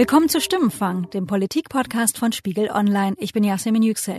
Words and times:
Willkommen 0.00 0.30
zu 0.30 0.40
Stimmenfang, 0.40 1.10
dem 1.10 1.26
Politik-Podcast 1.26 2.16
von 2.16 2.32
Spiegel 2.32 2.70
Online. 2.70 3.14
Ich 3.18 3.34
bin 3.34 3.44
Yasemin 3.44 3.82
Yüksel. 3.82 4.16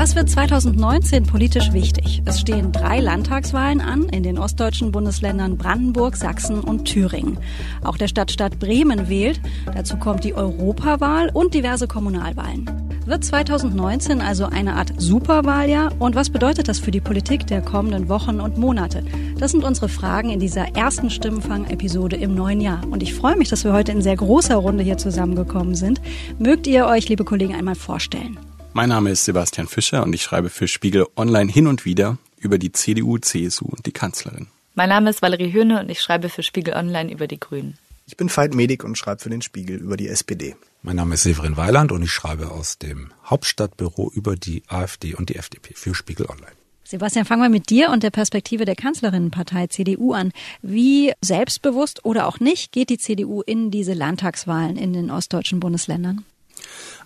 Was 0.00 0.16
wird 0.16 0.30
2019 0.30 1.26
politisch 1.26 1.74
wichtig? 1.74 2.22
Es 2.24 2.40
stehen 2.40 2.72
drei 2.72 3.00
Landtagswahlen 3.00 3.82
an 3.82 4.08
in 4.08 4.22
den 4.22 4.38
ostdeutschen 4.38 4.92
Bundesländern 4.92 5.58
Brandenburg, 5.58 6.16
Sachsen 6.16 6.60
und 6.60 6.86
Thüringen. 6.86 7.36
Auch 7.84 7.98
der 7.98 8.08
Stadtstaat 8.08 8.58
Bremen 8.58 9.10
wählt. 9.10 9.42
Dazu 9.74 9.98
kommt 9.98 10.24
die 10.24 10.32
Europawahl 10.32 11.28
und 11.28 11.52
diverse 11.52 11.86
Kommunalwahlen. 11.86 12.64
Wird 13.04 13.26
2019 13.26 14.22
also 14.22 14.46
eine 14.46 14.76
Art 14.76 14.94
Superwahljahr? 14.96 15.92
Und 15.98 16.14
was 16.14 16.30
bedeutet 16.30 16.68
das 16.68 16.78
für 16.78 16.92
die 16.92 17.02
Politik 17.02 17.46
der 17.46 17.60
kommenden 17.60 18.08
Wochen 18.08 18.40
und 18.40 18.56
Monate? 18.56 19.04
Das 19.38 19.50
sind 19.50 19.64
unsere 19.64 19.90
Fragen 19.90 20.30
in 20.30 20.40
dieser 20.40 20.76
ersten 20.76 21.10
Stimmenfang-Episode 21.10 22.16
im 22.16 22.34
neuen 22.34 22.62
Jahr. 22.62 22.80
Und 22.90 23.02
ich 23.02 23.12
freue 23.12 23.36
mich, 23.36 23.50
dass 23.50 23.64
wir 23.64 23.74
heute 23.74 23.92
in 23.92 24.00
sehr 24.00 24.16
großer 24.16 24.56
Runde 24.56 24.82
hier 24.82 24.96
zusammengekommen 24.96 25.74
sind. 25.74 26.00
Mögt 26.38 26.66
ihr 26.66 26.86
euch, 26.86 27.06
liebe 27.10 27.26
Kollegen, 27.26 27.54
einmal 27.54 27.74
vorstellen? 27.74 28.38
Mein 28.72 28.88
Name 28.88 29.10
ist 29.10 29.24
Sebastian 29.24 29.66
Fischer 29.66 30.04
und 30.04 30.12
ich 30.12 30.22
schreibe 30.22 30.48
für 30.48 30.68
Spiegel 30.68 31.06
Online 31.16 31.50
hin 31.50 31.66
und 31.66 31.84
wieder 31.84 32.18
über 32.38 32.56
die 32.56 32.70
CDU, 32.70 33.18
CSU 33.18 33.66
und 33.66 33.84
die 33.84 33.92
Kanzlerin. 33.92 34.46
Mein 34.76 34.90
Name 34.90 35.10
ist 35.10 35.22
Valerie 35.22 35.52
Höhne 35.52 35.80
und 35.80 35.90
ich 35.90 36.00
schreibe 36.00 36.28
für 36.28 36.44
Spiegel 36.44 36.74
Online 36.74 37.12
über 37.12 37.26
die 37.26 37.40
Grünen. 37.40 37.78
Ich 38.06 38.16
bin 38.16 38.34
Veit 38.34 38.54
Medik 38.54 38.84
und 38.84 38.96
schreibe 38.96 39.22
für 39.22 39.28
den 39.28 39.42
Spiegel 39.42 39.78
über 39.78 39.96
die 39.96 40.06
SPD. 40.06 40.54
Mein 40.82 40.96
Name 40.96 41.14
ist 41.14 41.24
Severin 41.24 41.56
Weiland 41.56 41.90
und 41.90 42.02
ich 42.02 42.12
schreibe 42.12 42.52
aus 42.52 42.78
dem 42.78 43.12
Hauptstadtbüro 43.26 44.12
über 44.14 44.36
die 44.36 44.62
AfD 44.68 45.14
und 45.14 45.30
die 45.30 45.36
FDP 45.36 45.74
für 45.74 45.94
Spiegel 45.94 46.26
Online. 46.26 46.52
Sebastian, 46.84 47.24
fangen 47.24 47.42
wir 47.42 47.50
mit 47.50 47.70
dir 47.70 47.90
und 47.90 48.04
der 48.04 48.10
Perspektive 48.10 48.64
der 48.64 48.76
Kanzlerinnenpartei 48.76 49.66
CDU 49.66 50.12
an. 50.12 50.32
Wie 50.62 51.12
selbstbewusst 51.20 52.04
oder 52.04 52.26
auch 52.26 52.38
nicht 52.38 52.72
geht 52.72 52.88
die 52.88 52.98
CDU 52.98 53.42
in 53.42 53.72
diese 53.72 53.94
Landtagswahlen 53.94 54.76
in 54.76 54.92
den 54.92 55.10
ostdeutschen 55.10 55.60
Bundesländern? 55.60 56.24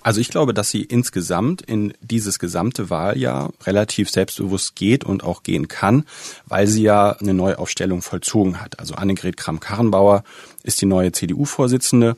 Also 0.04 0.20
ich 0.20 0.28
glaube, 0.28 0.52
dass 0.52 0.70
sie 0.70 0.82
insgesamt 0.82 1.62
in 1.62 1.94
dieses 2.02 2.38
gesamte 2.38 2.90
Wahljahr 2.90 3.52
relativ 3.64 4.10
selbstbewusst 4.10 4.76
geht 4.76 5.02
und 5.02 5.24
auch 5.24 5.42
gehen 5.42 5.66
kann, 5.66 6.04
weil 6.46 6.66
sie 6.66 6.82
ja 6.82 7.12
eine 7.12 7.32
Neuaufstellung 7.32 8.02
vollzogen 8.02 8.60
hat. 8.60 8.78
Also 8.78 8.94
Annegret 8.94 9.38
Kramp-Karrenbauer 9.38 10.22
ist 10.62 10.82
die 10.82 10.86
neue 10.86 11.10
CDU-Vorsitzende 11.10 12.16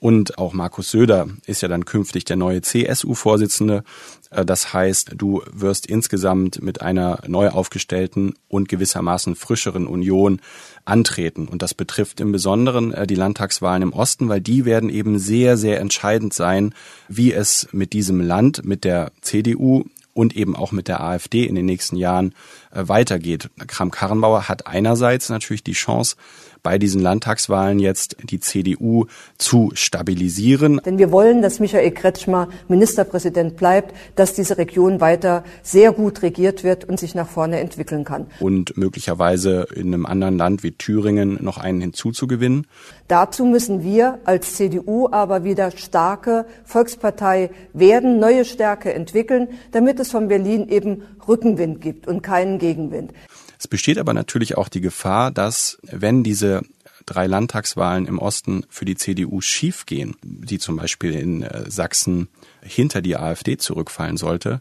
und 0.00 0.38
auch 0.38 0.52
Markus 0.52 0.90
Söder 0.90 1.26
ist 1.46 1.60
ja 1.60 1.68
dann 1.68 1.84
künftig 1.84 2.24
der 2.24 2.36
neue 2.36 2.62
CSU-Vorsitzende. 2.62 3.82
Äh, 4.30 4.44
das 4.44 4.72
heißt, 4.72 5.12
du 5.16 5.42
wirst 5.50 5.86
insgesamt 5.86 6.62
mit 6.62 6.82
einer 6.82 7.20
neu 7.26 7.48
aufgestellten 7.48 8.34
und 8.48 8.68
gewissermaßen 8.68 9.34
frischeren 9.34 9.86
Union 9.86 10.40
antreten. 10.84 11.48
Und 11.48 11.62
das 11.62 11.74
betrifft 11.74 12.20
im 12.20 12.30
Besonderen 12.30 12.94
äh, 12.94 13.06
die 13.08 13.16
Landtagswahlen 13.16 13.82
im 13.82 13.92
Osten, 13.92 14.28
weil 14.28 14.40
die 14.40 14.64
werden 14.64 14.88
eben 14.88 15.18
sehr, 15.18 15.56
sehr 15.56 15.80
entscheidend 15.80 16.32
sein, 16.32 16.74
wie 17.08 17.32
es 17.32 17.68
mit 17.72 17.92
diesem 17.92 18.20
Land, 18.20 18.64
mit 18.64 18.84
der 18.84 19.10
CDU 19.20 19.84
und 20.14 20.36
eben 20.36 20.56
auch 20.56 20.72
mit 20.72 20.88
der 20.88 21.00
AfD 21.00 21.44
in 21.44 21.54
den 21.54 21.66
nächsten 21.66 21.96
Jahren 21.96 22.34
äh, 22.70 22.86
weitergeht. 22.86 23.50
Kram-Karrenbauer 23.66 24.48
hat 24.48 24.66
einerseits 24.66 25.28
natürlich 25.28 25.64
die 25.64 25.72
Chance, 25.72 26.16
bei 26.62 26.78
diesen 26.78 27.00
Landtagswahlen 27.00 27.78
jetzt 27.78 28.16
die 28.22 28.40
CDU 28.40 29.06
zu 29.38 29.70
stabilisieren. 29.74 30.80
Denn 30.84 30.98
wir 30.98 31.12
wollen, 31.12 31.42
dass 31.42 31.60
Michael 31.60 31.90
Kretschmer 31.90 32.48
Ministerpräsident 32.68 33.56
bleibt, 33.56 33.94
dass 34.16 34.34
diese 34.34 34.58
Region 34.58 35.00
weiter 35.00 35.44
sehr 35.62 35.92
gut 35.92 36.22
regiert 36.22 36.64
wird 36.64 36.84
und 36.84 36.98
sich 36.98 37.14
nach 37.14 37.28
vorne 37.28 37.60
entwickeln 37.60 38.04
kann. 38.04 38.26
Und 38.40 38.76
möglicherweise 38.76 39.66
in 39.74 39.92
einem 39.94 40.06
anderen 40.06 40.36
Land 40.36 40.62
wie 40.62 40.72
Thüringen 40.72 41.38
noch 41.42 41.58
einen 41.58 41.80
hinzuzugewinnen. 41.80 42.66
Dazu 43.08 43.44
müssen 43.44 43.82
wir 43.82 44.18
als 44.24 44.54
CDU 44.54 45.08
aber 45.10 45.44
wieder 45.44 45.70
starke 45.70 46.46
Volkspartei 46.64 47.50
werden, 47.72 48.18
neue 48.18 48.44
Stärke 48.44 48.92
entwickeln, 48.92 49.48
damit 49.72 50.00
es 50.00 50.10
von 50.10 50.28
Berlin 50.28 50.68
eben 50.68 51.02
Rückenwind 51.26 51.80
gibt 51.80 52.06
und 52.06 52.22
keinen 52.22 52.58
Gegenwind. 52.58 53.12
Es 53.58 53.68
besteht 53.68 53.98
aber 53.98 54.14
natürlich 54.14 54.56
auch 54.56 54.68
die 54.68 54.80
Gefahr, 54.80 55.30
dass 55.30 55.78
wenn 55.82 56.22
diese 56.22 56.62
drei 57.06 57.26
Landtagswahlen 57.26 58.06
im 58.06 58.18
Osten 58.18 58.64
für 58.68 58.84
die 58.84 58.96
CDU 58.96 59.40
schiefgehen, 59.40 60.16
die 60.22 60.58
zum 60.58 60.76
Beispiel 60.76 61.14
in 61.14 61.42
äh, 61.42 61.70
Sachsen 61.70 62.28
hinter 62.62 63.00
die 63.00 63.16
AfD 63.16 63.56
zurückfallen 63.56 64.16
sollte, 64.16 64.60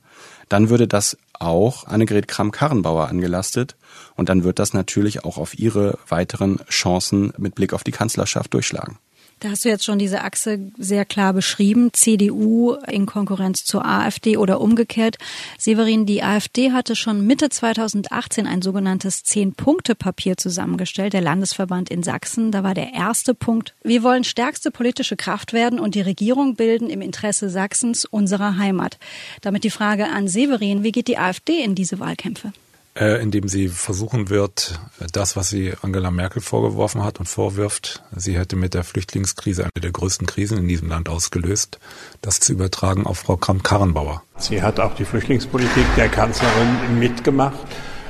dann 0.50 0.70
würde 0.70 0.88
das 0.88 1.18
auch 1.34 1.86
Annegret 1.86 2.28
Kramp-Karrenbauer 2.28 3.10
angelastet 3.10 3.76
und 4.16 4.30
dann 4.30 4.44
wird 4.44 4.60
das 4.60 4.74
natürlich 4.74 5.26
auch 5.26 5.38
auf 5.38 5.60
ihre 5.60 6.00
weiteren 6.08 6.60
Chancen 6.70 7.34
mit 7.38 7.56
Blick 7.56 7.74
auf 7.74 7.84
die 7.84 7.92
Kanzlerschaft 7.92 8.54
durchschlagen. 8.54 8.98
Da 9.40 9.52
hast 9.52 9.66
du 9.66 9.70
jetzt 9.70 9.86
schon 9.86 10.00
diese 10.00 10.24
Achse 10.24 10.60
sehr 10.80 11.06
klar 11.06 11.32
beschrieben, 11.32 11.94
CDU 11.94 12.74
in 12.88 13.06
Konkurrenz 13.06 13.66
zur 13.66 13.86
AfD 13.86 14.36
oder 14.36 14.60
umgekehrt. 14.60 15.18
Severin, 15.60 16.08
die 16.08 16.24
AfD 16.24 16.72
hatte 16.72 16.96
schon 16.96 17.28
Mitte 17.28 17.50
2018 17.50 18.48
ein 18.48 18.64
sogenanntes 18.64 19.24
Zehn-Punkte-Papier 19.24 20.38
zusammengestellt, 20.38 21.14
der 21.14 21.22
Landesverband 21.22 21.92
in 21.92 22.02
Sachsen. 22.02 22.52
Da 22.52 22.64
war 22.64 22.74
der 22.74 22.94
erste 22.94 23.36
Punkt, 23.36 23.76
wir 23.84 24.02
wollen 24.02 24.24
stärkste 24.24 24.72
politische 24.72 25.16
Kraft 25.16 25.54
werden 25.54 25.80
und 25.80 25.94
die 25.94 26.02
Regierung 26.02 26.56
bilden 26.56 26.90
im 26.90 27.02
Interesse 27.02 27.52
Sachsens, 27.52 28.06
unserer 28.06 28.58
Heimat. 28.58 28.98
Damit 29.42 29.64
die 29.64 29.70
Frage 29.70 30.08
an 30.08 30.28
Severin, 30.28 30.82
wie 30.82 30.92
geht 30.92 31.08
die 31.08 31.20
AfD 31.20 31.62
in 31.62 31.76
diese 31.76 32.00
Wahlkämpfe? 32.00 32.54
Äh, 33.00 33.22
indem 33.22 33.48
sie 33.48 33.68
versuchen 33.68 34.30
wird, 34.30 34.80
das, 35.14 35.36
was 35.36 35.50
sie 35.50 35.74
Angela 35.84 36.10
Merkel 36.10 36.42
vorgeworfen 36.42 37.04
hat 37.04 37.20
und 37.20 37.28
vorwirft, 37.28 38.02
sie 38.16 38.38
hätte 38.38 38.56
mit 38.56 38.74
der 38.74 38.84
Flüchtlingskrise 38.84 39.66
eine 39.66 39.82
der 39.84 39.92
größten 39.92 40.26
Krisen 40.26 40.58
in 40.58 40.68
diesem 40.68 40.90
Land 40.90 41.08
ausgelöst, 41.08 41.78
das 42.22 42.40
zu 42.40 42.54
übertragen 42.54 43.06
auf 43.06 43.20
Frau 43.20 43.38
Kramp-Karrenbauer. 43.38 44.24
Sie 44.38 44.64
hat 44.64 44.80
auch 44.80 44.96
die 44.96 45.06
Flüchtlingspolitik 45.06 45.86
der 45.96 46.10
Kanzlerin 46.10 46.98
mitgemacht. 46.98 47.60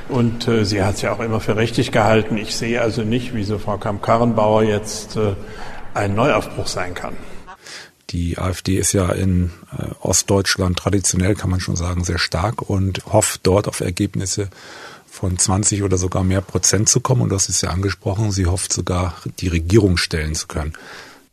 Und 0.07 0.47
äh, 0.47 0.63
sie 0.63 0.81
hat 0.81 0.97
sie 0.97 1.09
auch 1.09 1.19
immer 1.19 1.41
für 1.41 1.57
richtig 1.57 1.91
gehalten. 1.91 2.37
Ich 2.37 2.55
sehe 2.55 2.81
also 2.81 3.01
nicht, 3.01 3.33
wieso 3.33 3.57
Frau 3.57 3.77
Kramp-Karrenbauer 3.77 4.63
jetzt 4.63 5.17
äh, 5.17 5.33
ein 5.93 6.15
Neuaufbruch 6.15 6.67
sein 6.67 6.93
kann. 6.93 7.17
Die 8.12 8.38
AfD 8.38 8.78
ist 8.78 8.94
ja 8.94 9.12
in 9.12 9.51
äh, 9.78 9.91
Ostdeutschland 10.00 10.78
traditionell, 10.78 11.35
kann 11.35 11.50
man 11.50 11.59
schon 11.59 11.75
sagen, 11.75 12.03
sehr 12.03 12.19
stark 12.19 12.69
und 12.69 13.06
hofft 13.12 13.41
dort 13.44 13.68
auf 13.68 13.81
Ergebnisse 13.81 14.50
von 15.09 15.38
20 15.38 15.84
oder 15.84 15.97
sogar 15.97 16.23
mehr 16.23 16.41
Prozent 16.41 16.90
zu 16.90 17.01
kommen. 17.01 17.22
Und 17.22 17.29
das 17.29 17.50
ist 17.50 17.62
ja 17.62 17.69
angesprochen. 17.69 18.31
Sie 18.31 18.46
hofft 18.46 18.72
sogar, 18.72 19.16
die 19.40 19.47
Regierung 19.47 19.97
stellen 19.97 20.35
zu 20.35 20.47
können. 20.47 20.73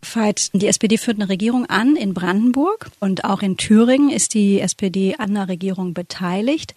Veit, 0.04 0.50
die 0.52 0.66
SPD 0.66 0.98
führt 0.98 1.18
eine 1.18 1.28
Regierung 1.28 1.66
an 1.66 1.96
in 1.96 2.12
Brandenburg 2.12 2.90
und 3.00 3.24
auch 3.24 3.40
in 3.42 3.56
Thüringen 3.56 4.10
ist 4.10 4.34
die 4.34 4.60
SPD 4.60 5.16
an 5.16 5.34
der 5.34 5.48
Regierung 5.48 5.94
beteiligt. 5.94 6.74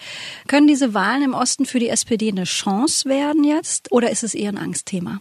Können 0.47 0.67
diese 0.67 0.93
Wahlen 0.93 1.23
im 1.23 1.33
Osten 1.33 1.65
für 1.65 1.79
die 1.79 1.89
SPD 1.89 2.29
eine 2.29 2.45
Chance 2.45 3.09
werden 3.09 3.43
jetzt 3.43 3.91
oder 3.91 4.11
ist 4.11 4.23
es 4.23 4.33
eher 4.33 4.49
ein 4.49 4.57
Angstthema? 4.57 5.19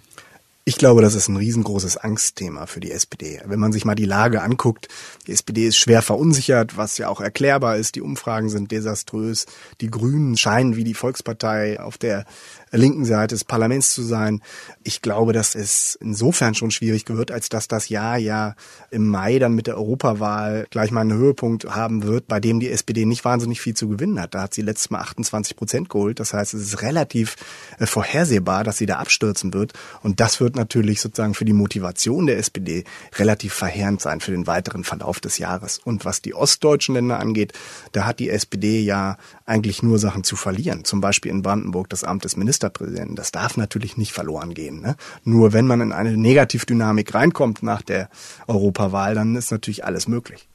Ich 0.68 0.78
glaube, 0.78 1.00
das 1.00 1.14
ist 1.14 1.28
ein 1.28 1.36
riesengroßes 1.36 1.96
Angstthema 1.96 2.66
für 2.66 2.80
die 2.80 2.90
SPD. 2.90 3.40
Wenn 3.44 3.60
man 3.60 3.70
sich 3.70 3.84
mal 3.84 3.94
die 3.94 4.04
Lage 4.04 4.42
anguckt, 4.42 4.88
die 5.28 5.30
SPD 5.30 5.68
ist 5.68 5.76
schwer 5.76 6.02
verunsichert, 6.02 6.76
was 6.76 6.98
ja 6.98 7.08
auch 7.08 7.20
erklärbar 7.20 7.76
ist. 7.76 7.94
Die 7.94 8.00
Umfragen 8.00 8.48
sind 8.48 8.72
desaströs. 8.72 9.46
Die 9.80 9.92
Grünen 9.92 10.36
scheinen 10.36 10.74
wie 10.74 10.82
die 10.82 10.94
Volkspartei 10.94 11.78
auf 11.78 11.98
der 11.98 12.24
linken 12.72 13.04
Seite 13.04 13.34
des 13.34 13.44
Parlaments 13.44 13.92
zu 13.92 14.02
sein. 14.02 14.42
Ich 14.82 15.00
glaube, 15.00 15.32
dass 15.32 15.54
es 15.54 15.96
insofern 16.00 16.54
schon 16.54 16.70
schwierig 16.70 17.08
wird, 17.08 17.30
als 17.30 17.48
dass 17.48 17.68
das 17.68 17.88
Jahr 17.88 18.18
ja 18.18 18.54
im 18.90 19.08
Mai 19.08 19.38
dann 19.38 19.54
mit 19.54 19.68
der 19.68 19.76
Europawahl 19.76 20.66
gleich 20.70 20.90
mal 20.90 21.02
einen 21.02 21.12
Höhepunkt 21.12 21.64
haben 21.66 22.02
wird, 22.02 22.26
bei 22.26 22.40
dem 22.40 22.58
die 22.58 22.70
SPD 22.70 23.04
nicht 23.04 23.24
wahnsinnig 23.24 23.60
viel 23.60 23.74
zu 23.74 23.88
gewinnen 23.88 24.20
hat. 24.20 24.34
Da 24.34 24.42
hat 24.42 24.54
sie 24.54 24.62
letztes 24.62 24.90
Mal 24.90 24.98
28 24.98 25.56
Prozent 25.56 25.88
geholt. 25.88 26.18
Das 26.18 26.32
heißt, 26.32 26.54
es 26.54 26.62
ist 26.62 26.82
relativ 26.82 27.36
äh, 27.78 27.86
vorhersehbar, 27.86 28.64
dass 28.64 28.78
sie 28.78 28.86
da 28.86 28.96
abstürzen 28.96 29.54
wird. 29.54 29.72
Und 30.02 30.18
das 30.18 30.40
wird 30.40 30.56
natürlich 30.56 31.00
sozusagen 31.00 31.34
für 31.34 31.44
die 31.44 31.52
Motivation 31.52 32.26
der 32.26 32.38
SPD 32.38 32.84
relativ 33.16 33.54
verheerend 33.54 34.00
sein 34.00 34.20
für 34.20 34.32
den 34.32 34.46
weiteren 34.48 34.82
Verlauf 34.82 35.20
des 35.20 35.38
Jahres. 35.38 35.78
Und 35.78 36.04
was 36.04 36.20
die 36.20 36.34
ostdeutschen 36.34 36.96
Länder 36.96 37.20
angeht, 37.20 37.52
da 37.92 38.06
hat 38.06 38.18
die 38.18 38.28
SPD 38.28 38.80
ja 38.80 39.18
eigentlich 39.44 39.84
nur 39.84 39.98
Sachen 40.00 40.24
zu 40.24 40.34
verlieren. 40.34 40.84
Zum 40.84 41.00
Beispiel 41.00 41.30
in 41.30 41.42
Brandenburg 41.42 41.88
das 41.88 42.02
Amt 42.02 42.24
des 42.24 42.36
Ministers 42.36 42.55
Ministerpräsidenten. 42.56 43.16
Das 43.16 43.32
darf 43.32 43.56
natürlich 43.56 43.96
nicht 43.96 44.12
verloren 44.12 44.54
gehen. 44.54 44.80
Ne? 44.80 44.96
Nur 45.24 45.52
wenn 45.52 45.66
man 45.66 45.80
in 45.80 45.92
eine 45.92 46.16
Negativdynamik 46.16 47.14
reinkommt 47.14 47.62
nach 47.62 47.82
der 47.82 48.08
Europawahl, 48.46 49.14
dann 49.14 49.36
ist 49.36 49.50
natürlich 49.50 49.84
alles 49.84 50.08
möglich. 50.08 50.48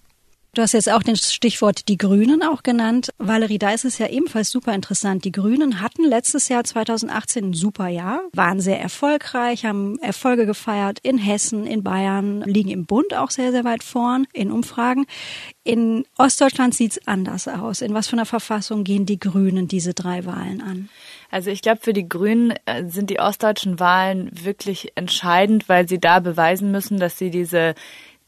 Du 0.53 0.61
hast 0.61 0.73
jetzt 0.73 0.91
auch 0.91 1.01
den 1.01 1.15
Stichwort 1.15 1.87
die 1.87 1.95
Grünen 1.95 2.43
auch 2.43 2.61
genannt. 2.61 3.13
Valerie, 3.17 3.57
da 3.57 3.71
ist 3.71 3.85
es 3.85 3.99
ja 3.99 4.07
ebenfalls 4.07 4.51
super 4.51 4.73
interessant. 4.73 5.23
Die 5.23 5.31
Grünen 5.31 5.79
hatten 5.79 6.03
letztes 6.03 6.49
Jahr 6.49 6.65
2018 6.65 7.51
ein 7.51 7.53
super 7.53 7.87
Jahr, 7.87 8.23
waren 8.33 8.59
sehr 8.59 8.81
erfolgreich, 8.81 9.63
haben 9.63 9.97
Erfolge 9.99 10.45
gefeiert 10.45 10.99
in 11.03 11.17
Hessen, 11.17 11.65
in 11.65 11.83
Bayern, 11.83 12.41
liegen 12.41 12.69
im 12.69 12.85
Bund 12.85 13.13
auch 13.13 13.31
sehr, 13.31 13.53
sehr 13.53 13.63
weit 13.63 13.81
vorn 13.81 14.27
in 14.33 14.51
Umfragen. 14.51 15.05
In 15.63 16.05
Ostdeutschland 16.17 16.75
sieht's 16.75 16.99
anders 17.07 17.47
aus. 17.47 17.79
In 17.79 17.93
was 17.93 18.09
für 18.09 18.17
einer 18.17 18.25
Verfassung 18.25 18.83
gehen 18.83 19.05
die 19.05 19.19
Grünen 19.19 19.69
diese 19.69 19.93
drei 19.93 20.25
Wahlen 20.25 20.61
an? 20.61 20.89
Also 21.29 21.49
ich 21.49 21.61
glaube, 21.61 21.79
für 21.81 21.93
die 21.93 22.09
Grünen 22.09 22.53
äh, 22.65 22.83
sind 22.89 23.09
die 23.09 23.21
ostdeutschen 23.21 23.79
Wahlen 23.79 24.29
wirklich 24.33 24.91
entscheidend, 24.95 25.69
weil 25.69 25.87
sie 25.87 25.99
da 25.99 26.19
beweisen 26.19 26.71
müssen, 26.71 26.99
dass 26.99 27.17
sie 27.17 27.29
diese 27.29 27.73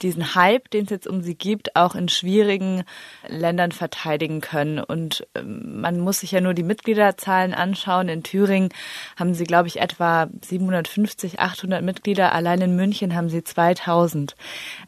diesen 0.04 0.36
Hype, 0.36 0.70
den 0.70 0.84
es 0.86 0.90
jetzt 0.90 1.08
um 1.08 1.22
sie 1.22 1.36
gibt, 1.36 1.76
auch 1.76 1.96
in 1.96 2.10
schwierigen 2.10 2.84
Ländern 3.28 3.72
verteidigen 3.72 4.42
können. 4.42 4.80
Und 4.80 5.26
ähm, 5.34 5.82
man 5.82 6.00
muss 6.00 6.20
sich 6.20 6.32
ja 6.32 6.42
nur 6.42 6.54
die 6.54 6.64
Mitgliederzahlen 6.64 7.54
anschauen. 7.54 8.10
In 8.10 8.24
Thüringen 8.24 8.70
haben 9.18 9.34
sie, 9.34 9.46
glaube 9.46 9.68
ich, 9.70 9.80
etwa 9.80 10.28
750, 10.42 11.40
800 11.40 11.82
Mitglieder. 11.82 12.34
Allein 12.34 12.62
in 12.62 12.76
München 12.76 13.16
haben 13.16 13.30
sie 13.30 13.44
2000. 13.44 14.36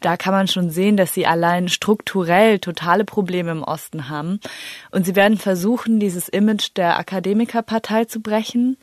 Da 0.00 0.16
kann 0.16 0.34
man 0.34 0.48
schon 0.48 0.70
sehen, 0.70 0.96
dass 0.96 1.14
sie 1.14 1.26
allein 1.26 1.68
strukturell 1.68 2.58
totale 2.58 3.04
Probleme 3.04 3.50
im 3.50 3.62
Osten 3.62 4.08
haben. 4.08 4.40
Und 4.90 5.06
sie 5.06 5.16
werden 5.16 5.38
versuchen, 5.38 5.98
dieses 5.98 6.28
Image 6.28 6.70
der 6.76 6.98
Akademikerpartei 6.98 8.04
zu 8.04 8.20
brechen. 8.20 8.76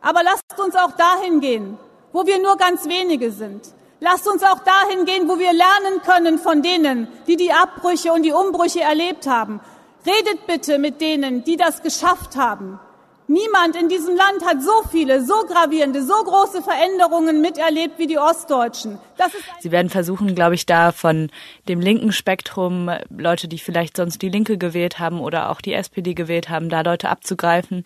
Aber 0.00 0.22
lasst 0.22 0.58
uns 0.58 0.76
auch 0.76 0.96
dahin 0.96 1.40
gehen, 1.40 1.76
wo 2.12 2.26
wir 2.26 2.40
nur 2.40 2.56
ganz 2.56 2.88
wenige 2.88 3.32
sind 3.32 3.79
Lasst 4.00 4.26
uns 4.26 4.42
auch 4.42 4.60
dahin 4.60 5.04
gehen, 5.04 5.28
wo 5.28 5.38
wir 5.38 5.52
lernen 5.52 6.00
können 6.04 6.38
von 6.38 6.62
denen, 6.62 7.06
die 7.26 7.36
die 7.36 7.52
Abbrüche 7.52 8.12
und 8.12 8.22
die 8.22 8.32
Umbrüche 8.32 8.80
erlebt 8.80 9.26
haben. 9.26 9.60
Redet 10.06 10.46
bitte 10.46 10.78
mit 10.78 11.02
denen, 11.02 11.44
die 11.44 11.58
das 11.58 11.82
geschafft 11.82 12.36
haben. 12.36 12.80
Niemand 13.30 13.76
in 13.76 13.88
diesem 13.88 14.16
Land 14.16 14.44
hat 14.44 14.60
so 14.60 14.72
viele, 14.90 15.24
so 15.24 15.44
gravierende, 15.46 16.02
so 16.02 16.14
große 16.14 16.62
Veränderungen 16.62 17.40
miterlebt 17.40 17.96
wie 17.96 18.08
die 18.08 18.18
Ostdeutschen. 18.18 18.98
Sie 19.60 19.70
werden 19.70 19.88
versuchen, 19.88 20.34
glaube 20.34 20.56
ich, 20.56 20.66
da 20.66 20.90
von 20.90 21.30
dem 21.68 21.78
linken 21.78 22.10
Spektrum 22.10 22.90
Leute, 23.08 23.46
die 23.46 23.58
vielleicht 23.58 23.98
sonst 23.98 24.20
die 24.22 24.30
Linke 24.30 24.58
gewählt 24.58 24.98
haben 24.98 25.20
oder 25.20 25.50
auch 25.50 25.60
die 25.60 25.74
SPD 25.74 26.14
gewählt 26.14 26.48
haben, 26.48 26.70
da 26.70 26.80
Leute 26.80 27.08
abzugreifen. 27.08 27.84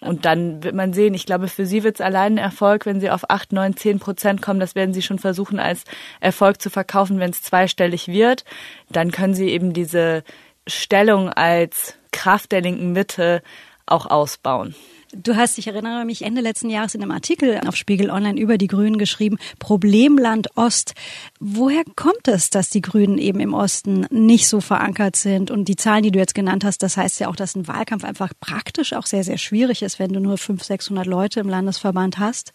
Und 0.00 0.24
dann 0.24 0.62
wird 0.62 0.74
man 0.74 0.92
sehen, 0.92 1.14
ich 1.14 1.26
glaube, 1.26 1.48
für 1.48 1.66
Sie 1.66 1.82
wird 1.82 1.96
es 1.96 2.00
allein 2.00 2.34
ein 2.34 2.38
Erfolg, 2.38 2.86
wenn 2.86 3.00
Sie 3.00 3.10
auf 3.10 3.30
acht, 3.30 3.52
neun, 3.52 3.76
zehn 3.76 3.98
Prozent 3.98 4.42
kommen. 4.42 4.60
Das 4.60 4.74
werden 4.74 4.94
Sie 4.94 5.02
schon 5.02 5.18
versuchen, 5.18 5.58
als 5.58 5.84
Erfolg 6.20 6.62
zu 6.62 6.70
verkaufen, 6.70 7.18
wenn 7.18 7.30
es 7.30 7.42
zweistellig 7.42 8.06
wird. 8.06 8.44
Dann 8.90 9.10
können 9.10 9.34
Sie 9.34 9.48
eben 9.48 9.72
diese 9.72 10.22
Stellung 10.68 11.30
als 11.30 11.98
Kraft 12.12 12.52
der 12.52 12.60
linken 12.60 12.92
Mitte 12.92 13.42
auch 13.86 14.06
ausbauen. 14.06 14.74
Du 15.12 15.36
hast, 15.36 15.56
ich 15.56 15.66
erinnere 15.66 16.04
mich, 16.04 16.20
Ende 16.22 16.42
letzten 16.42 16.68
Jahres 16.68 16.94
in 16.94 17.00
einem 17.00 17.12
Artikel 17.12 17.58
auf 17.66 17.76
Spiegel 17.76 18.10
Online 18.10 18.38
über 18.38 18.58
die 18.58 18.66
Grünen 18.66 18.98
geschrieben, 18.98 19.38
Problemland 19.58 20.54
Ost. 20.54 20.94
Woher 21.40 21.82
kommt 21.96 22.28
es, 22.28 22.50
dass 22.50 22.68
die 22.68 22.82
Grünen 22.82 23.16
eben 23.16 23.40
im 23.40 23.54
Osten 23.54 24.06
nicht 24.10 24.48
so 24.48 24.60
verankert 24.60 25.16
sind? 25.16 25.50
Und 25.50 25.66
die 25.66 25.76
Zahlen, 25.76 26.02
die 26.02 26.10
du 26.10 26.18
jetzt 26.18 26.34
genannt 26.34 26.62
hast, 26.62 26.82
das 26.82 26.98
heißt 26.98 27.20
ja 27.20 27.28
auch, 27.28 27.36
dass 27.36 27.54
ein 27.54 27.66
Wahlkampf 27.66 28.04
einfach 28.04 28.32
praktisch 28.38 28.92
auch 28.92 29.06
sehr, 29.06 29.24
sehr 29.24 29.38
schwierig 29.38 29.80
ist, 29.80 29.98
wenn 29.98 30.12
du 30.12 30.20
nur 30.20 30.36
500, 30.36 30.66
600 30.66 31.06
Leute 31.06 31.40
im 31.40 31.48
Landesverband 31.48 32.18
hast. 32.18 32.52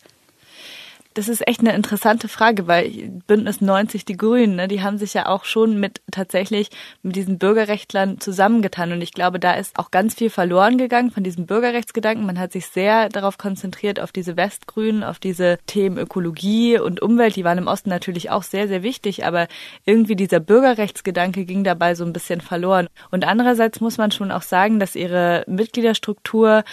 Das 1.13 1.27
ist 1.30 1.48
echt 1.48 1.60
eine 1.60 1.74
interessante 1.75 2.27
Frage, 2.27 2.68
weil 2.68 2.89
Bündnis 3.27 3.62
90 3.62 4.04
die 4.06 4.18
Grünen, 4.18 4.56
ne, 4.56 4.68
die 4.68 4.81
haben 4.81 4.98
sich 4.98 5.13
ja 5.13 5.27
auch 5.27 5.45
schon 5.45 5.80
mit 5.80 6.01
tatsächlich 6.12 6.69
mit 7.04 7.15
diesen 7.15 7.38
Bürgerrechtlern 7.38 8.19
zusammengetan. 8.19 8.92
Und 8.92 9.01
ich 9.01 9.12
glaube, 9.12 9.39
da 9.39 9.54
ist 9.54 9.77
auch 9.77 9.92
ganz 9.92 10.15
viel 10.15 10.31
verloren 10.31 10.77
gegangen 10.77 11.12
von 11.12 11.24
diesem 11.24 11.45
Bürgerrechtsgedanken. 11.45 12.25
Man 12.25 12.39
hat 12.39 12.51
sich 12.51 12.65
sehr 12.68 13.10
darauf 13.10 13.38
konzentriert, 13.38 14.00
auf 14.00 14.12
diese 14.12 14.38
Westgrünen, 14.38 15.04
auf 15.04 15.19
diese 15.19 15.60
Themen 15.68 15.98
Ökologie 15.98 16.80
und 16.80 17.01
Umwelt. 17.01 17.36
Die 17.36 17.44
waren 17.44 17.59
im 17.59 17.68
Osten 17.68 17.89
natürlich 17.89 18.31
auch 18.31 18.44
sehr, 18.44 18.68
sehr 18.68 18.81
wichtig, 18.81 19.25
aber 19.25 19.48
irgendwie 19.86 20.16
dieser 20.16 20.39
Bürgerrechtsgedanke 20.39 21.45
ging 21.45 21.63
dabei 21.63 21.94
so 21.94 22.06
ein 22.06 22.13
bisschen 22.13 22.42
verloren. 22.42 22.88
Und 23.12 23.25
andererseits 23.25 23.81
muss 23.81 23.98
man 23.98 24.12
schon 24.12 24.31
auch 24.31 24.42
sagen, 24.42 24.80
dass 24.80 24.95
ihre 24.95 25.44
Mitgliederstruktur 25.48 26.63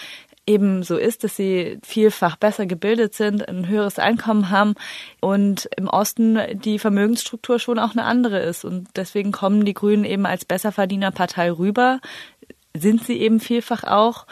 eben 0.47 0.83
so 0.83 0.97
ist, 0.97 1.23
dass 1.23 1.35
sie 1.35 1.79
vielfach 1.83 2.35
besser 2.35 2.65
gebildet 2.65 3.13
sind, 3.13 3.47
ein 3.47 3.67
höheres 3.67 3.99
Einkommen 3.99 4.49
haben 4.49 4.73
und 5.19 5.69
im 5.77 5.87
Osten 5.87 6.39
die 6.53 6.79
Vermögensstruktur 6.79 7.59
schon 7.59 7.79
auch 7.79 7.91
eine 7.91 8.03
andere 8.03 8.39
ist. 8.39 8.65
Und 8.65 8.87
deswegen 8.95 9.31
kommen 9.31 9.65
die 9.65 9.73
Grünen 9.73 10.05
eben 10.05 10.25
als 10.25 10.45
Besserverdienerpartei 10.45 11.51
rüber, 11.51 11.99
sind 12.75 13.03
sie 13.03 13.19
eben 13.19 13.39
vielfach 13.39 13.83
auch. 13.83 14.25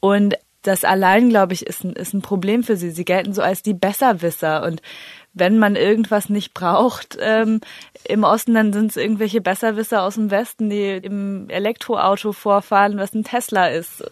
Und 0.00 0.36
das 0.62 0.84
allein, 0.84 1.30
glaube 1.30 1.54
ich, 1.54 1.66
ist 1.66 1.84
ein, 1.84 1.92
ist 1.94 2.12
ein 2.12 2.22
Problem 2.22 2.62
für 2.62 2.76
sie. 2.76 2.90
Sie 2.90 3.04
gelten 3.04 3.32
so 3.32 3.42
als 3.42 3.62
die 3.62 3.74
Besserwisser 3.74 4.62
und 4.64 4.82
wenn 5.32 5.58
man 5.58 5.76
irgendwas 5.76 6.28
nicht 6.28 6.54
braucht 6.54 7.16
ähm, 7.20 7.60
im 8.04 8.24
Osten, 8.24 8.54
dann 8.54 8.72
sind 8.72 8.90
es 8.90 8.96
irgendwelche 8.96 9.40
Besserwisser 9.40 10.02
aus 10.02 10.14
dem 10.14 10.30
Westen, 10.30 10.70
die 10.70 10.96
im 10.96 11.48
Elektroauto 11.48 12.32
vorfahren, 12.32 12.98
was 12.98 13.14
ein 13.14 13.24
Tesla 13.24 13.68
ist. 13.68 14.02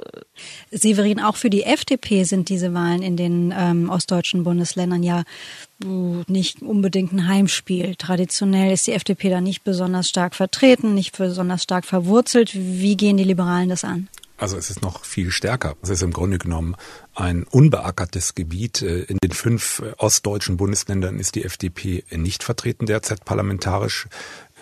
Severin, 0.70 1.20
auch 1.20 1.36
für 1.36 1.50
die 1.50 1.64
FDP 1.64 2.22
sind 2.22 2.48
diese 2.48 2.72
Wahlen 2.72 3.02
in 3.02 3.16
den 3.16 3.52
ähm, 3.56 3.90
ostdeutschen 3.90 4.44
Bundesländern 4.44 5.02
ja 5.02 5.24
uh, 5.84 6.22
nicht 6.28 6.62
unbedingt 6.62 7.12
ein 7.12 7.26
Heimspiel. 7.26 7.96
Traditionell 7.96 8.72
ist 8.72 8.86
die 8.86 8.92
FDP 8.92 9.30
da 9.30 9.40
nicht 9.40 9.64
besonders 9.64 10.08
stark 10.08 10.36
vertreten, 10.36 10.94
nicht 10.94 11.16
besonders 11.16 11.64
stark 11.64 11.84
verwurzelt. 11.84 12.52
Wie 12.54 12.96
gehen 12.96 13.16
die 13.16 13.24
Liberalen 13.24 13.70
das 13.70 13.82
an? 13.82 14.08
Also 14.38 14.56
es 14.56 14.70
ist 14.70 14.82
noch 14.82 15.05
viel 15.05 15.31
stärker. 15.32 15.76
Es 15.82 15.88
ist 15.88 16.02
im 16.02 16.12
Grunde 16.12 16.38
genommen 16.38 16.76
ein 17.14 17.43
unbeackertes 17.43 18.37
Gebiet. 18.37 18.82
Äh, 18.82 19.02
in 19.02 19.19
den 19.23 19.32
fünf 19.32 19.81
äh, 19.81 19.93
ostdeutschen 19.99 20.56
Bundesländern 20.56 21.19
ist 21.19 21.35
die 21.35 21.44
FDP 21.44 22.05
nicht 22.12 22.44
vertreten 22.44 22.87
derzeit 22.87 23.25
parlamentarisch. 23.25 24.06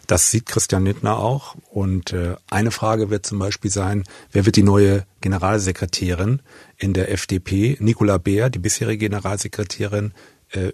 Das 0.06 0.30
sieht 0.30 0.46
Christian 0.46 0.84
Lindner 0.84 1.18
auch. 1.18 1.56
Und 1.70 2.12
äh, 2.12 2.36
eine 2.48 2.70
Frage 2.70 3.10
wird 3.10 3.26
zum 3.26 3.38
Beispiel 3.38 3.70
sein, 3.70 4.04
wer 4.32 4.46
wird 4.46 4.56
die 4.56 4.62
neue 4.62 5.04
Generalsekretärin 5.20 6.40
in 6.78 6.94
der 6.94 7.12
FDP? 7.12 7.76
Nicola 7.80 8.16
Beer, 8.16 8.48
die 8.48 8.58
bisherige 8.58 9.08
Generalsekretärin, 9.08 10.12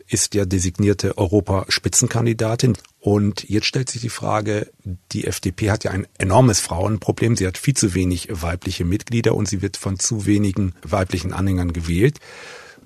ist 0.07 0.35
ja 0.35 0.45
designierte 0.45 1.17
Europaspitzenkandidatin. 1.19 2.77
Und 3.01 3.49
jetzt 3.49 3.67
stellt 3.67 3.89
sich 3.89 4.01
die 4.01 4.11
Frage, 4.11 4.71
die 5.13 5.27
FDP 5.27 5.71
hat 5.71 5.85
ja 5.85 5.91
ein 5.91 6.07
enormes 6.19 6.61
Frauenproblem. 6.61 7.37
Sie 7.37 7.47
hat 7.47 7.59
viel 7.59 7.75
zu 7.75 7.95
wenig 7.95 8.29
weibliche 8.31 8.85
Mitglieder 8.85 9.35
und 9.35 9.49
sie 9.49 9.63
wird 9.63 9.77
von 9.77 9.99
zu 9.99 10.27
wenigen 10.27 10.75
weiblichen 10.83 11.33
Anhängern 11.33 11.73
gewählt. 11.73 12.19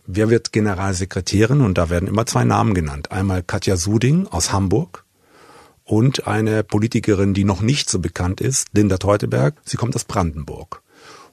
Wer 0.06 0.30
wird 0.30 0.52
Generalsekretärin? 0.52 1.60
Und 1.60 1.76
da 1.76 1.90
werden 1.90 2.08
immer 2.08 2.24
zwei 2.26 2.44
Namen 2.44 2.72
genannt. 2.72 3.10
Einmal 3.10 3.42
Katja 3.42 3.76
Suding 3.76 4.28
aus 4.28 4.52
Hamburg 4.52 5.04
und 5.84 6.26
eine 6.26 6.64
Politikerin, 6.64 7.34
die 7.34 7.44
noch 7.44 7.60
nicht 7.60 7.90
so 7.90 7.98
bekannt 7.98 8.40
ist, 8.40 8.68
Linda 8.72 8.98
Teuteberg. 8.98 9.56
Sie 9.64 9.76
kommt 9.76 9.94
aus 9.94 10.04
Brandenburg. 10.04 10.82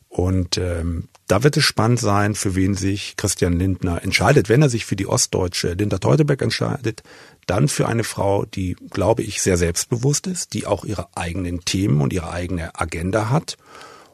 Und 0.10 0.58
ähm, 0.58 1.10
da 1.34 1.42
wird 1.42 1.58
es 1.58 1.64
spannend 1.64 2.00
sein, 2.00 2.36
für 2.36 2.54
wen 2.54 2.76
sich 2.76 3.18
Christian 3.18 3.54
Lindner 3.54 4.04
entscheidet. 4.04 4.50
Wenn 4.50 4.62
er 4.62 4.70
sich 4.70 4.86
für 4.86 4.96
die 4.96 5.08
Ostdeutsche 5.08 5.74
Linda 5.74 5.98
Teuteberg 5.98 6.44
entscheidet, 6.44 7.02
dann 7.48 7.68
für 7.68 7.88
eine 7.88 8.04
Frau, 8.04 8.46
die, 8.46 8.76
glaube 8.92 9.24
ich, 9.24 9.42
sehr 9.42 9.58
selbstbewusst 9.58 10.28
ist, 10.28 10.54
die 10.54 10.68
auch 10.68 10.86
ihre 10.86 11.08
eigenen 11.18 11.66
Themen 11.66 12.02
und 12.02 12.14
ihre 12.14 12.30
eigene 12.30 12.80
Agenda 12.80 13.32
hat. 13.32 13.58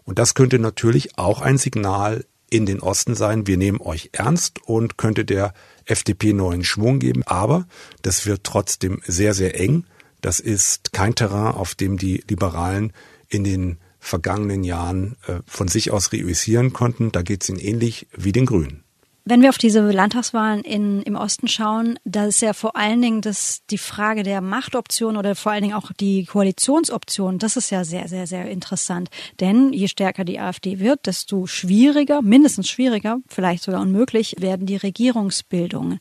Und 0.05 0.17
das 0.17 0.33
könnte 0.33 0.59
natürlich 0.59 1.17
auch 1.17 1.41
ein 1.41 1.57
Signal 1.57 2.23
in 2.49 2.65
den 2.65 2.79
Osten 2.79 3.15
sein, 3.15 3.47
wir 3.47 3.57
nehmen 3.57 3.81
euch 3.81 4.11
ernst 4.13 4.63
und 4.63 4.97
könnte 4.97 5.25
der 5.25 5.53
FDP 5.83 6.31
neuen 6.31 6.63
Schwung 6.63 6.99
geben. 6.99 7.23
Aber 7.23 7.67
das 8.01 8.27
wird 8.27 8.45
trotzdem 8.45 9.01
sehr, 9.05 9.33
sehr 9.33 9.59
eng. 9.59 9.83
Das 10.21 10.39
ist 10.39 10.93
kein 10.93 11.15
Terrain, 11.15 11.53
auf 11.53 11.75
dem 11.75 11.97
die 11.97 12.23
Liberalen 12.29 12.93
in 13.27 13.43
den 13.43 13.77
vergangenen 13.99 14.63
Jahren 14.63 15.17
äh, 15.27 15.39
von 15.45 15.67
sich 15.67 15.91
aus 15.91 16.11
reüssieren 16.11 16.73
konnten. 16.73 17.11
Da 17.11 17.21
geht 17.21 17.43
es 17.43 17.49
ihnen 17.49 17.59
ähnlich 17.59 18.07
wie 18.15 18.31
den 18.31 18.45
Grünen. 18.45 18.83
Wenn 19.29 19.43
wir 19.43 19.49
auf 19.49 19.59
diese 19.59 19.81
Landtagswahlen 19.81 20.63
in, 20.63 21.03
im 21.03 21.15
Osten 21.15 21.47
schauen, 21.47 21.99
da 22.03 22.25
ist 22.25 22.41
ja 22.41 22.53
vor 22.53 22.75
allen 22.75 22.99
Dingen 22.99 23.21
das, 23.21 23.61
die 23.69 23.77
Frage 23.77 24.23
der 24.23 24.41
Machtoption 24.41 25.17
oder 25.17 25.35
vor 25.35 25.51
allen 25.51 25.61
Dingen 25.61 25.75
auch 25.75 25.91
die 25.91 26.25
Koalitionsoption, 26.25 27.37
das 27.37 27.55
ist 27.55 27.69
ja 27.69 27.83
sehr, 27.83 28.07
sehr, 28.07 28.25
sehr 28.25 28.49
interessant. 28.49 29.09
Denn 29.39 29.71
je 29.71 29.87
stärker 29.87 30.25
die 30.25 30.39
AfD 30.39 30.79
wird, 30.79 31.05
desto 31.05 31.45
schwieriger, 31.45 32.23
mindestens 32.23 32.69
schwieriger, 32.69 33.19
vielleicht 33.27 33.61
sogar 33.61 33.81
unmöglich, 33.81 34.35
werden 34.39 34.65
die 34.65 34.77
Regierungsbildungen. 34.77 35.99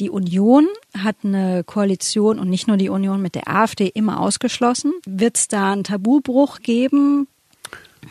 Die 0.00 0.10
Union 0.10 0.66
hat 0.98 1.16
eine 1.22 1.62
Koalition 1.62 2.40
und 2.40 2.50
nicht 2.50 2.66
nur 2.66 2.76
die 2.76 2.88
Union 2.88 3.22
mit 3.22 3.36
der 3.36 3.48
AfD 3.48 3.86
immer 3.86 4.20
ausgeschlossen. 4.20 4.92
Wird 5.06 5.36
es 5.36 5.48
da 5.48 5.72
einen 5.72 5.84
Tabubruch 5.84 6.60
geben? 6.60 7.28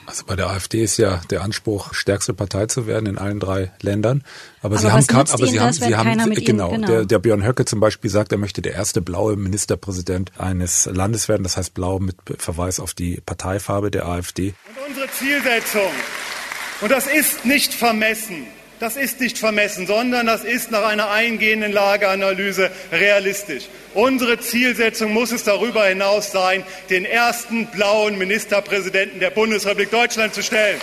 Also 0.06 0.26
bei 0.26 0.36
der 0.36 0.50
AfD 0.50 0.82
ist 0.82 0.98
ja 0.98 1.22
der 1.30 1.42
Anspruch, 1.42 1.94
stärkste 1.94 2.34
Partei 2.34 2.66
zu 2.68 2.88
werden 2.88 3.06
in 3.06 3.18
allen 3.18 3.40
drei 3.40 3.72
Ländern. 3.82 4.24
Aber, 4.62 4.76
aber 4.76 4.78
sie 4.78 4.92
haben, 4.92 5.08
kam, 5.08 5.26
aber 5.30 5.46
sie 5.46 5.60
haben, 5.60 5.74
sie 5.74 5.96
haben, 5.96 6.34
genau, 6.34 6.72
genau. 6.72 6.88
Der, 6.88 7.06
der 7.06 7.20
Björn 7.20 7.46
Höcke 7.46 7.66
zum 7.66 7.80
Beispiel 7.80 8.10
sagt, 8.10 8.32
er 8.32 8.38
möchte 8.38 8.62
der 8.62 8.74
erste 8.74 9.02
blaue 9.02 9.36
Ministerpräsident 9.36 10.32
eines 10.40 10.86
Landes 10.86 11.28
werden. 11.28 11.44
Das 11.44 11.58
heißt 11.58 11.74
blau 11.74 12.00
mit 12.00 12.16
Verweis 12.38 12.80
auf 12.80 12.94
die 12.94 13.22
Parteifarbe 13.26 13.92
der 13.92 14.08
AfD. 14.08 14.54
Und 14.68 14.90
unsere 14.90 15.12
Zielsetzung, 15.12 15.92
und 16.82 16.92
das 16.92 17.08
ist 17.08 17.46
nicht 17.46 17.74
vermessen, 17.74 18.48
das 18.84 18.98
ist 18.98 19.22
nicht 19.22 19.38
vermessen, 19.38 19.88
sondern 19.88 20.28
das 20.28 20.44
ist 20.44 20.70
nach 20.70 20.84
einer 20.84 21.10
eingehenden 21.10 21.72
Lageanalyse 21.72 22.70
realistisch. 22.92 23.64
Unsere 23.94 24.40
Zielsetzung 24.40 25.14
muss 25.14 25.32
es 25.32 25.46
darüber 25.46 25.86
hinaus 25.86 26.34
sein, 26.34 26.66
den 26.90 27.06
ersten 27.06 27.68
blauen 27.68 28.18
Ministerpräsidenten 28.18 29.22
der 29.22 29.30
Bundesrepublik 29.30 29.90
Deutschland 29.90 30.34
zu 30.34 30.44
stellen. 30.44 30.82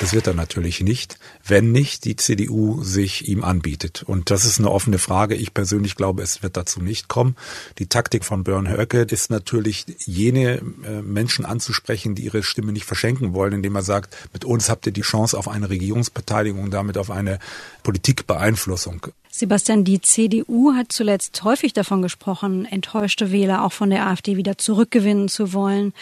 Das 0.00 0.12
wird 0.12 0.28
er 0.28 0.34
natürlich 0.34 0.80
nicht, 0.80 1.18
wenn 1.44 1.72
nicht 1.72 2.04
die 2.04 2.14
CDU 2.14 2.84
sich 2.84 3.26
ihm 3.28 3.42
anbietet. 3.42 4.04
Und 4.04 4.30
das 4.30 4.44
ist 4.44 4.60
eine 4.60 4.70
offene 4.70 4.98
Frage. 4.98 5.34
Ich 5.34 5.54
persönlich 5.54 5.96
glaube, 5.96 6.22
es 6.22 6.42
wird 6.42 6.56
dazu 6.56 6.80
nicht 6.80 7.08
kommen. 7.08 7.34
Die 7.78 7.88
Taktik 7.88 8.24
von 8.24 8.44
Björn 8.44 8.68
Höcke 8.68 9.02
ist 9.02 9.30
natürlich, 9.30 9.86
jene 10.04 10.62
äh, 10.84 11.02
Menschen 11.02 11.44
anzusprechen, 11.44 12.14
die 12.14 12.24
ihre 12.24 12.44
Stimme 12.44 12.72
nicht 12.72 12.84
verschenken 12.84 13.34
wollen, 13.34 13.54
indem 13.54 13.74
er 13.74 13.82
sagt, 13.82 14.16
mit 14.32 14.44
uns 14.44 14.68
habt 14.68 14.86
ihr 14.86 14.92
die 14.92 15.02
Chance 15.02 15.36
auf 15.36 15.48
eine 15.48 15.68
Regierungsbeteiligung 15.68 16.62
und 16.62 16.70
damit 16.70 16.96
auf 16.96 17.10
eine 17.10 17.40
Politikbeeinflussung. 17.82 19.08
Sebastian, 19.30 19.84
die 19.84 20.00
CDU 20.00 20.74
hat 20.74 20.90
zuletzt 20.90 21.42
häufig 21.44 21.72
davon 21.72 22.02
gesprochen, 22.02 22.64
enttäuschte 22.64 23.30
Wähler 23.30 23.64
auch 23.64 23.72
von 23.72 23.90
der 23.90 24.06
AfD 24.06 24.36
wieder 24.36 24.58
zurückgewinnen 24.58 25.28
zu 25.28 25.52
wollen. 25.52 25.92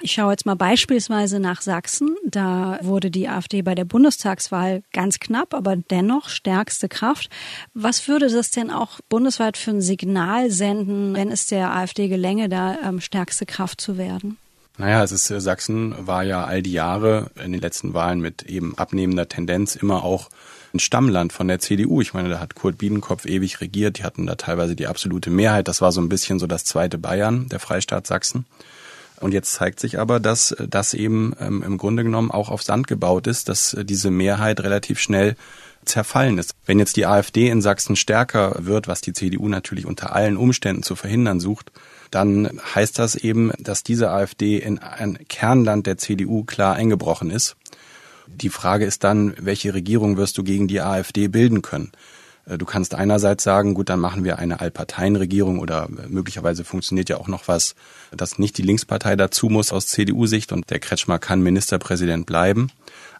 Ich 0.00 0.12
schaue 0.12 0.32
jetzt 0.32 0.46
mal 0.46 0.56
beispielsweise 0.56 1.40
nach 1.40 1.62
Sachsen. 1.62 2.16
Da 2.24 2.78
wurde 2.82 3.10
die 3.10 3.28
AfD 3.28 3.62
bei 3.62 3.74
der 3.74 3.84
Bundestagswahl 3.84 4.82
ganz 4.92 5.20
knapp, 5.20 5.54
aber 5.54 5.76
dennoch 5.76 6.28
stärkste 6.28 6.88
Kraft. 6.88 7.30
Was 7.72 8.08
würde 8.08 8.28
das 8.28 8.50
denn 8.50 8.70
auch 8.70 9.00
bundesweit 9.08 9.56
für 9.56 9.70
ein 9.70 9.82
Signal 9.82 10.50
senden, 10.50 11.14
wenn 11.14 11.30
es 11.30 11.46
der 11.46 11.74
AfD 11.74 12.08
gelänge, 12.08 12.48
da 12.48 12.76
ähm, 12.84 13.00
stärkste 13.00 13.46
Kraft 13.46 13.80
zu 13.80 13.96
werden? 13.96 14.36
Naja, 14.78 15.02
es 15.02 15.12
ist 15.12 15.30
äh, 15.30 15.40
Sachsen 15.40 15.94
war 16.06 16.24
ja 16.24 16.44
all 16.44 16.62
die 16.62 16.72
Jahre 16.72 17.30
in 17.42 17.52
den 17.52 17.60
letzten 17.60 17.94
Wahlen 17.94 18.20
mit 18.20 18.42
eben 18.42 18.76
abnehmender 18.76 19.28
Tendenz 19.28 19.76
immer 19.76 20.04
auch 20.04 20.28
ein 20.74 20.80
Stammland 20.80 21.32
von 21.32 21.48
der 21.48 21.58
CDU. 21.58 22.00
Ich 22.00 22.14
meine, 22.14 22.28
da 22.28 22.40
hat 22.40 22.54
Kurt 22.54 22.78
Biedenkopf 22.78 23.26
ewig 23.26 23.60
regiert. 23.60 23.98
Die 23.98 24.04
hatten 24.04 24.26
da 24.26 24.34
teilweise 24.34 24.76
die 24.76 24.86
absolute 24.86 25.30
Mehrheit. 25.30 25.68
Das 25.68 25.80
war 25.80 25.92
so 25.92 26.00
ein 26.00 26.08
bisschen 26.08 26.38
so 26.38 26.46
das 26.46 26.64
zweite 26.64 26.98
Bayern, 26.98 27.48
der 27.48 27.60
Freistaat 27.60 28.06
Sachsen. 28.06 28.46
Und 29.20 29.32
jetzt 29.32 29.52
zeigt 29.52 29.78
sich 29.78 29.98
aber, 30.00 30.18
dass 30.18 30.54
das 30.58 30.94
eben 30.94 31.34
ähm, 31.38 31.62
im 31.62 31.78
Grunde 31.78 32.02
genommen 32.02 32.32
auch 32.32 32.50
auf 32.50 32.62
Sand 32.62 32.88
gebaut 32.88 33.28
ist, 33.28 33.48
dass 33.48 33.72
äh, 33.72 33.84
diese 33.84 34.10
Mehrheit 34.10 34.60
relativ 34.60 34.98
schnell 34.98 35.36
zerfallen 35.84 36.38
ist. 36.38 36.54
Wenn 36.66 36.78
jetzt 36.78 36.96
die 36.96 37.06
AfD 37.06 37.48
in 37.48 37.62
Sachsen 37.62 37.96
stärker 37.96 38.56
wird, 38.58 38.88
was 38.88 39.00
die 39.00 39.12
CDU 39.12 39.48
natürlich 39.48 39.86
unter 39.86 40.14
allen 40.14 40.36
Umständen 40.36 40.82
zu 40.82 40.96
verhindern 40.96 41.40
sucht, 41.40 41.70
dann 42.10 42.60
heißt 42.74 42.98
das 42.98 43.14
eben, 43.14 43.52
dass 43.58 43.82
diese 43.82 44.10
AfD 44.10 44.58
in 44.58 44.78
ein 44.78 45.18
Kernland 45.28 45.86
der 45.86 45.98
CDU 45.98 46.44
klar 46.44 46.74
eingebrochen 46.74 47.30
ist. 47.30 47.56
Die 48.34 48.48
Frage 48.48 48.84
ist 48.84 49.04
dann, 49.04 49.34
welche 49.38 49.74
Regierung 49.74 50.16
wirst 50.16 50.38
du 50.38 50.42
gegen 50.42 50.68
die 50.68 50.80
AfD 50.80 51.28
bilden 51.28 51.62
können? 51.62 51.92
Äh, 52.46 52.58
du 52.58 52.64
kannst 52.64 52.94
einerseits 52.94 53.44
sagen, 53.44 53.74
gut, 53.74 53.88
dann 53.88 54.00
machen 54.00 54.24
wir 54.24 54.38
eine 54.38 54.60
Allparteienregierung 54.60 55.58
oder 55.58 55.88
äh, 55.88 56.08
möglicherweise 56.08 56.64
funktioniert 56.64 57.08
ja 57.08 57.18
auch 57.18 57.28
noch 57.28 57.48
was, 57.48 57.74
dass 58.10 58.38
nicht 58.38 58.58
die 58.58 58.62
Linkspartei 58.62 59.16
dazu 59.16 59.48
muss 59.48 59.72
aus 59.72 59.86
CDU-Sicht 59.86 60.52
und 60.52 60.70
der 60.70 60.80
Kretschmer 60.80 61.18
kann 61.18 61.42
Ministerpräsident 61.42 62.26
bleiben. 62.26 62.68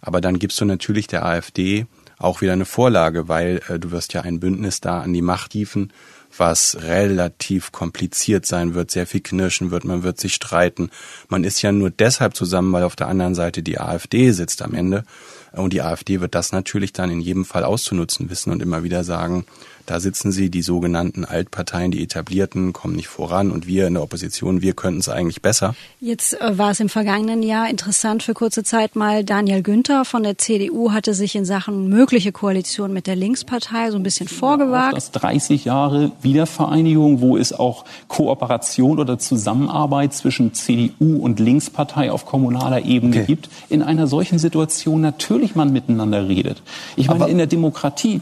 Aber 0.01 0.21
dann 0.21 0.39
gibst 0.39 0.61
du 0.61 0.65
natürlich 0.65 1.07
der 1.07 1.25
AfD 1.25 1.87
auch 2.19 2.41
wieder 2.41 2.53
eine 2.53 2.65
Vorlage, 2.65 3.29
weil 3.29 3.61
äh, 3.69 3.79
du 3.79 3.91
wirst 3.91 4.13
ja 4.15 4.23
ein 4.23 4.41
Bündnis 4.41 4.81
da 4.81 5.01
an 5.01 5.13
die 5.13 5.23
Macht 5.23 5.53
hieven, 5.53 5.93
was 6.37 6.77
relativ 6.83 7.73
kompliziert 7.73 8.47
sein 8.47 8.75
wird, 8.75 8.91
sehr 8.91 9.07
viel 9.07 9.21
knirschen 9.21 9.71
wird, 9.71 9.85
man 9.85 10.03
wird 10.03 10.19
sich 10.19 10.35
streiten. 10.35 10.91
Man 11.29 11.45
ist 11.45 11.63
ja 11.63 11.73
nur 11.73 11.91
deshalb 11.91 12.35
zusammen, 12.35 12.73
weil 12.73 12.85
auf 12.85 12.97
der 12.97 13.09
anderen 13.09 13.35
Seite 13.35 13.63
die 13.63 13.79
AfD 13.79 14.31
sitzt 14.33 14.63
am 14.63 14.75
Ende. 14.75 15.05
Und 15.53 15.73
die 15.73 15.83
AfD 15.83 16.21
wird 16.21 16.35
das 16.35 16.53
natürlich 16.53 16.93
dann 16.93 17.11
in 17.11 17.21
jedem 17.21 17.45
Fall 17.45 17.65
auszunutzen 17.65 18.31
wissen 18.31 18.53
und 18.53 18.63
immer 18.63 18.83
wieder 18.83 19.05
sagen, 19.05 19.45
da 19.87 20.01
sitzen 20.01 20.33
sie, 20.33 20.51
die 20.51 20.63
sogenannten 20.63 21.25
Altparteien, 21.25 21.91
die 21.91 22.03
etablierten, 22.03 22.73
kommen 22.73 22.97
nicht 22.97 23.09
voran 23.09 23.51
und 23.51 23.67
wir 23.67 23.87
in 23.87 23.95
der 23.95 24.03
Opposition, 24.03 24.63
wir 24.63 24.75
könnten 24.75 25.01
es 25.01 25.09
eigentlich 25.09 25.43
besser. 25.43 25.75
Jetzt 26.01 26.41
äh, 26.41 26.59
war 26.59 26.71
es 26.71 26.81
im 26.81 26.89
vergangenen 26.89 27.43
Jahr 27.43 27.69
interessant 27.69 28.23
für 28.23 28.35
kurze 28.35 28.63
Zeit 28.63 28.97
mal, 28.97 29.25
Daniel 29.25 29.63
Günther 29.63 30.05
von 30.05 30.23
der 30.23 30.39
CDU 30.39 30.93
hatte 30.93 31.15
sich 31.15 31.35
in 31.35 31.45
Sachen 31.45 31.89
mögliche 31.89 32.33
Koalition 32.33 32.93
mit 32.93 33.07
der 33.07 33.17
Linkspartei 33.17 33.91
so 33.91 33.97
ein 33.97 34.03
bisschen 34.03 34.29
vorgewagt. 34.29 34.97
Das 34.97 35.11
30 35.11 35.65
Jahre 35.65 36.13
Wiedervereinigung, 36.23 37.21
wo 37.21 37.37
es 37.37 37.53
auch 37.53 37.85
Kooperation 38.09 38.99
oder 38.99 39.19
Zusammenarbeit 39.19 40.15
zwischen 40.15 40.55
CDU 40.55 41.17
und 41.17 41.41
Linkspartei 41.41 42.11
auf 42.11 42.27
kommunaler 42.27 42.85
Ebene 42.85 43.17
okay. 43.17 43.27
gibt. 43.27 43.49
In 43.69 43.83
einer 43.83 44.07
solchen 44.07 44.39
Situation 44.39 45.01
natürlich 45.01 45.55
man 45.55 45.73
miteinander 45.73 46.29
redet. 46.29 46.63
Ich 46.97 47.09
meine, 47.09 47.21
Aber 47.21 47.31
in 47.31 47.39
der 47.39 47.47
Demokratie 47.47 48.21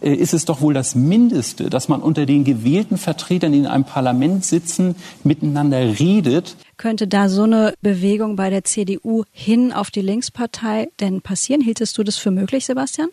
äh, 0.00 0.12
ist 0.12 0.34
es 0.34 0.44
doch 0.44 0.60
wohl 0.60 0.74
das 0.74 0.94
Mindeste, 1.08 1.70
dass 1.70 1.88
man 1.88 2.02
unter 2.02 2.26
den 2.26 2.44
gewählten 2.44 2.98
Vertretern, 2.98 3.52
die 3.52 3.58
in 3.58 3.66
einem 3.66 3.84
Parlament 3.84 4.44
sitzen, 4.44 4.96
miteinander 5.24 5.98
redet. 5.98 6.56
Könnte 6.76 7.06
da 7.06 7.28
so 7.28 7.44
eine 7.44 7.74
Bewegung 7.82 8.36
bei 8.36 8.50
der 8.50 8.64
CDU 8.64 9.24
hin 9.32 9.72
auf 9.72 9.90
die 9.90 10.02
Linkspartei 10.02 10.88
denn 11.00 11.20
passieren? 11.20 11.60
Hieltest 11.60 11.96
du 11.98 12.02
das 12.02 12.16
für 12.16 12.30
möglich, 12.30 12.66
Sebastian? 12.66 13.08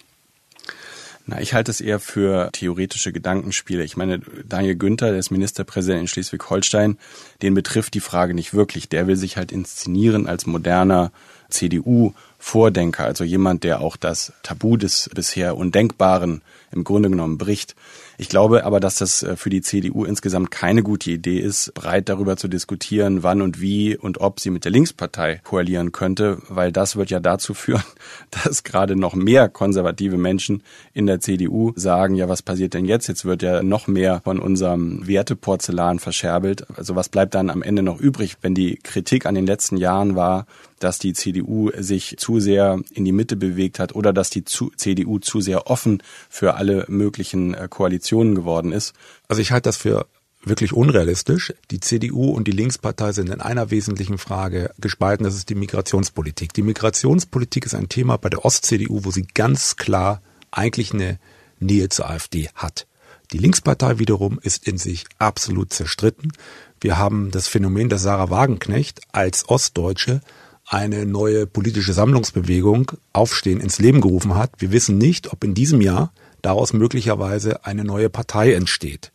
Na, 1.29 1.41
ich 1.41 1.53
halte 1.53 1.72
es 1.72 1.82
eher 1.82 2.00
für 2.00 2.50
theoretische 2.53 3.12
Gedankenspiele. 3.12 3.84
Ich 3.84 3.98
meine, 3.98 4.22
Daniel 4.48 4.77
Günther, 4.77 5.10
der 5.10 5.20
ist 5.20 5.29
Ministerpräsident 5.29 6.01
in 6.01 6.08
Schleswig-Holstein, 6.08 6.98
den 7.41 7.53
betrifft 7.53 7.94
die 7.96 8.00
Frage 8.00 8.34
nicht 8.34 8.53
wirklich. 8.53 8.88
Der 8.88 9.08
will 9.08 9.17
sich 9.17 9.36
halt 9.36 9.51
inszenieren 9.51 10.25
als 10.25 10.46
moderner 10.46 11.12
CDU-Vordenker, 11.50 13.03
also 13.03 13.25
jemand, 13.25 13.65
der 13.65 13.82
auch 13.82 13.98
das 13.98 14.32
Tabu 14.41 14.77
des 14.77 15.10
bisher 15.13 15.58
Undenkbaren 15.58 16.41
im 16.71 16.83
Grunde 16.83 17.09
genommen 17.09 17.38
bricht. 17.38 17.75
Ich 18.17 18.29
glaube 18.29 18.65
aber, 18.65 18.79
dass 18.79 18.95
das 18.95 19.24
äh, 19.24 19.36
für 19.36 19.50
die 19.50 19.62
CDU 19.62 20.03
insgesamt 20.03 20.51
keine 20.51 20.83
gute 20.83 21.12
Idee 21.12 21.39
ist, 21.39 21.74
breit 21.74 22.09
darüber 22.09 22.36
zu 22.36 22.47
diskutieren, 22.47 23.24
wann 23.24 23.41
und 23.41 23.62
wie 23.62 23.95
und 23.95 24.19
ob 24.19 24.39
sie 24.39 24.50
mit 24.50 24.65
der 24.65 24.71
Linkspartei 24.71 25.39
koalieren 25.43 25.91
könnte, 25.91 26.41
weil 26.50 26.71
das 26.71 26.95
wird 26.95 27.09
ja 27.09 27.19
dazu 27.19 27.53
führen, 27.53 27.83
dass 28.31 28.63
gerade 28.63 28.95
noch 28.95 29.13
mehr 29.13 29.50
konservative 29.50 30.17
Menschen 30.17 30.63
in 30.93 31.05
der 31.05 31.19
CDU 31.19 31.74
sagen, 31.75 32.15
ja, 32.15 32.27
was 32.27 32.41
passiert 32.41 32.74
denn 32.74 32.86
jetzt? 32.86 33.07
Jetzt 33.07 33.25
wird 33.25 33.43
ja 33.43 33.62
noch 33.62 33.88
mehr 33.88 34.21
von 34.24 34.39
unserem 34.39 35.07
Werteporzellan 35.07 36.00
verscherbelt. 36.00 36.65
Also 36.75 36.95
was 36.95 37.09
bleibt 37.09 37.36
dann 37.36 37.50
am 37.50 37.62
Ende 37.62 37.83
noch 37.83 38.00
übrig, 38.00 38.38
wenn 38.41 38.55
die 38.55 38.77
Kritik 38.77 39.25
an 39.25 39.36
den 39.36 39.45
letzten 39.45 39.77
Jahren 39.77 40.15
war, 40.15 40.47
dass 40.79 41.00
die 41.00 41.13
CDU 41.13 41.72
sich 41.77 42.15
zu 42.17 42.39
sehr 42.39 42.79
in 42.93 43.05
die 43.05 43.12
Mitte 43.12 43.36
bewegt 43.36 43.79
hat 43.79 43.96
oder 43.96 44.13
dass 44.13 44.29
die 44.29 44.43
CDU 44.43 45.19
zu 45.19 45.41
sehr 45.41 45.67
offen 45.67 46.03
für 46.29 46.55
alle 46.55 46.86
möglichen 46.88 47.53
äh, 47.53 47.67
Koalitionen 47.69 48.36
geworden 48.36 48.72
ist. 48.72 48.93
Also 49.27 49.41
ich 49.41 49.51
halte 49.51 49.69
das 49.69 49.77
für 49.77 50.05
wirklich 50.43 50.74
unrealistisch. 50.74 51.53
Die 51.72 51.79
CDU 51.79 52.29
und 52.29 52.48
die 52.48 52.51
Linkspartei 52.51 53.12
sind 53.12 53.29
in 53.29 53.41
einer 53.41 53.72
wesentlichen 53.72 54.17
Frage 54.17 54.72
gespalten, 54.79 55.24
das 55.24 55.36
ist 55.36 55.50
die 55.50 55.55
Migrationspolitik. 55.55 56.53
Die 56.53 56.62
Migrationspolitik 56.62 57.65
ist 57.65 57.75
ein 57.75 57.89
Thema 57.89 58.17
bei 58.17 58.29
der 58.29 58.46
Ost-CDU, 58.46 59.03
wo 59.03 59.12
sie 59.12 59.25
ganz 59.34 59.75
klar 59.75 60.22
eigentlich 60.51 60.93
eine 60.93 61.19
Nähe 61.60 61.89
zur 61.89 62.10
AfD 62.10 62.50
hat. 62.55 62.88
Die 63.34 63.39
Linkspartei 63.39 64.00
wiederum 64.00 64.39
ist 64.41 64.67
in 64.67 64.77
sich 64.77 65.05
absolut 65.19 65.74
zerstritten. 65.74 66.31
Wir 66.79 66.98
haben 66.98 67.31
das 67.31 67.48
Phänomen, 67.48 67.89
dass 67.89 68.03
Sarah 68.03 68.29
Wagenknecht 68.29 69.01
als 69.12 69.50
Ostdeutsche 69.50 70.22
eine 70.67 71.05
neue 71.05 71.47
politische 71.47 71.93
Sammlungsbewegung 71.93 72.91
Aufstehen 73.13 73.62
ins 73.62 73.79
Leben 73.79 74.01
gerufen 74.01 74.36
hat. 74.36 74.51
Wir 74.59 74.71
wissen 74.71 74.97
nicht, 74.97 75.31
ob 75.31 75.43
in 75.43 75.53
diesem 75.53 75.79
Jahr 75.81 76.12
daraus 76.41 76.74
möglicherweise 76.74 77.65
eine 77.65 77.86
neue 77.86 78.09
Partei 78.09 78.53
entsteht. 78.53 79.12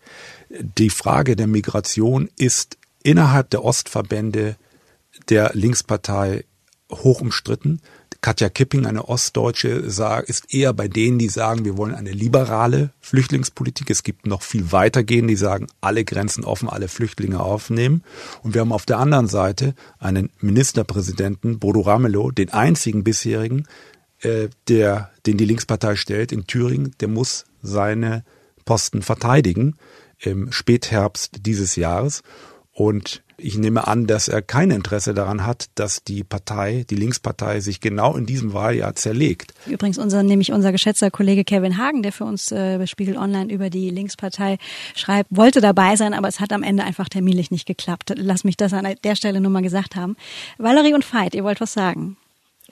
Die 0.49 0.91
Frage 0.91 1.37
der 1.37 1.47
Migration 1.47 2.29
ist 2.37 2.79
innerhalb 3.03 3.51
der 3.51 3.65
Ostverbände 3.65 4.57
der 5.29 5.51
Linkspartei 5.55 6.45
hoch 6.91 7.21
umstritten. 7.21 7.81
Katja 8.23 8.49
Kipping, 8.49 8.87
eine 8.87 9.09
Ostdeutsche, 9.09 9.69
ist 9.69 10.55
eher 10.55 10.73
bei 10.73 10.87
denen, 10.87 11.19
die 11.19 11.29
sagen, 11.29 11.65
wir 11.65 11.77
wollen 11.77 11.95
eine 11.95 12.13
liberale 12.13 12.91
Flüchtlingspolitik. 13.01 13.91
Es 13.91 14.05
gibt 14.05 14.27
noch 14.27 14.43
viel 14.43 14.71
weitergehen, 14.71 15.27
die 15.27 15.35
sagen, 15.35 15.67
alle 15.81 16.05
Grenzen 16.05 16.45
offen, 16.45 16.69
alle 16.69 16.87
Flüchtlinge 16.87 17.41
aufnehmen. 17.41 18.05
Und 18.45 18.55
wir 18.55 18.61
haben 18.61 18.73
auf 18.73 18.87
der 18.87 18.99
anderen 18.99 19.27
Seite 19.27 19.75
einen 19.99 20.31
Ministerpräsidenten, 20.41 21.59
Bodo 21.59 21.81
Ramelow, 21.81 22.31
den 22.31 22.51
einzigen 22.51 23.03
bisherigen, 23.03 23.67
äh, 24.21 24.49
der, 24.69 25.11
den 25.27 25.37
die 25.37 25.45
Linkspartei 25.45 25.97
stellt 25.97 26.31
in 26.31 26.47
Thüringen, 26.47 26.95
der 27.01 27.09
muss 27.09 27.45
seine 27.61 28.25
Posten 28.65 29.03
verteidigen 29.03 29.75
im 30.21 30.53
Spätherbst 30.53 31.45
dieses 31.45 31.75
Jahres. 31.75 32.23
Und 32.75 33.23
ich 33.37 33.59
nehme 33.59 33.87
an, 33.87 34.07
dass 34.07 34.29
er 34.29 34.41
kein 34.41 34.71
Interesse 34.71 35.15
daran 35.15 35.45
hat, 35.45 35.67
dass 35.75 36.05
die 36.05 36.25
Partei, 36.25 36.85
die 36.89 36.95
Linkspartei, 36.95 37.61
sich 37.61 37.81
genau 37.81 38.17
in 38.17 38.25
diesem 38.25 38.55
Wahljahr 38.55 38.95
zerlegt. 38.95 39.53
Übrigens 39.67 39.99
unser, 39.99 40.23
nämlich 40.23 40.53
unser 40.53 40.73
geschätzter 40.73 41.11
Kollege 41.11 41.45
Kevin 41.45 41.77
Hagen, 41.77 42.03
der 42.03 42.13
für 42.13 42.25
uns 42.25 42.53
äh, 42.53 42.79
bei 42.79 42.87
Spiegel 42.87 43.17
Online 43.17 43.53
über 43.53 43.69
die 43.69 43.91
Linkspartei 43.91 44.59
schreibt, 44.95 45.29
wollte 45.31 45.61
dabei 45.61 45.97
sein, 45.97 46.15
aber 46.15 46.29
es 46.29 46.41
hat 46.41 46.53
am 46.53 46.63
Ende 46.63 46.85
einfach 46.85 47.09
terminlich 47.09 47.51
nicht 47.51 47.67
geklappt. 47.67 48.13
Lass 48.17 48.45
mich 48.45 48.57
das 48.57 48.73
an 48.73 48.87
der 49.03 49.17
Stelle 49.17 49.41
nur 49.41 49.51
mal 49.51 49.63
gesagt 49.63 49.97
haben. 49.97 50.17
Valerie 50.59 50.95
und 50.95 51.05
Veit, 51.13 51.35
ihr 51.35 51.45
wollt 51.45 51.61
was 51.61 51.73
sagen? 51.73 52.17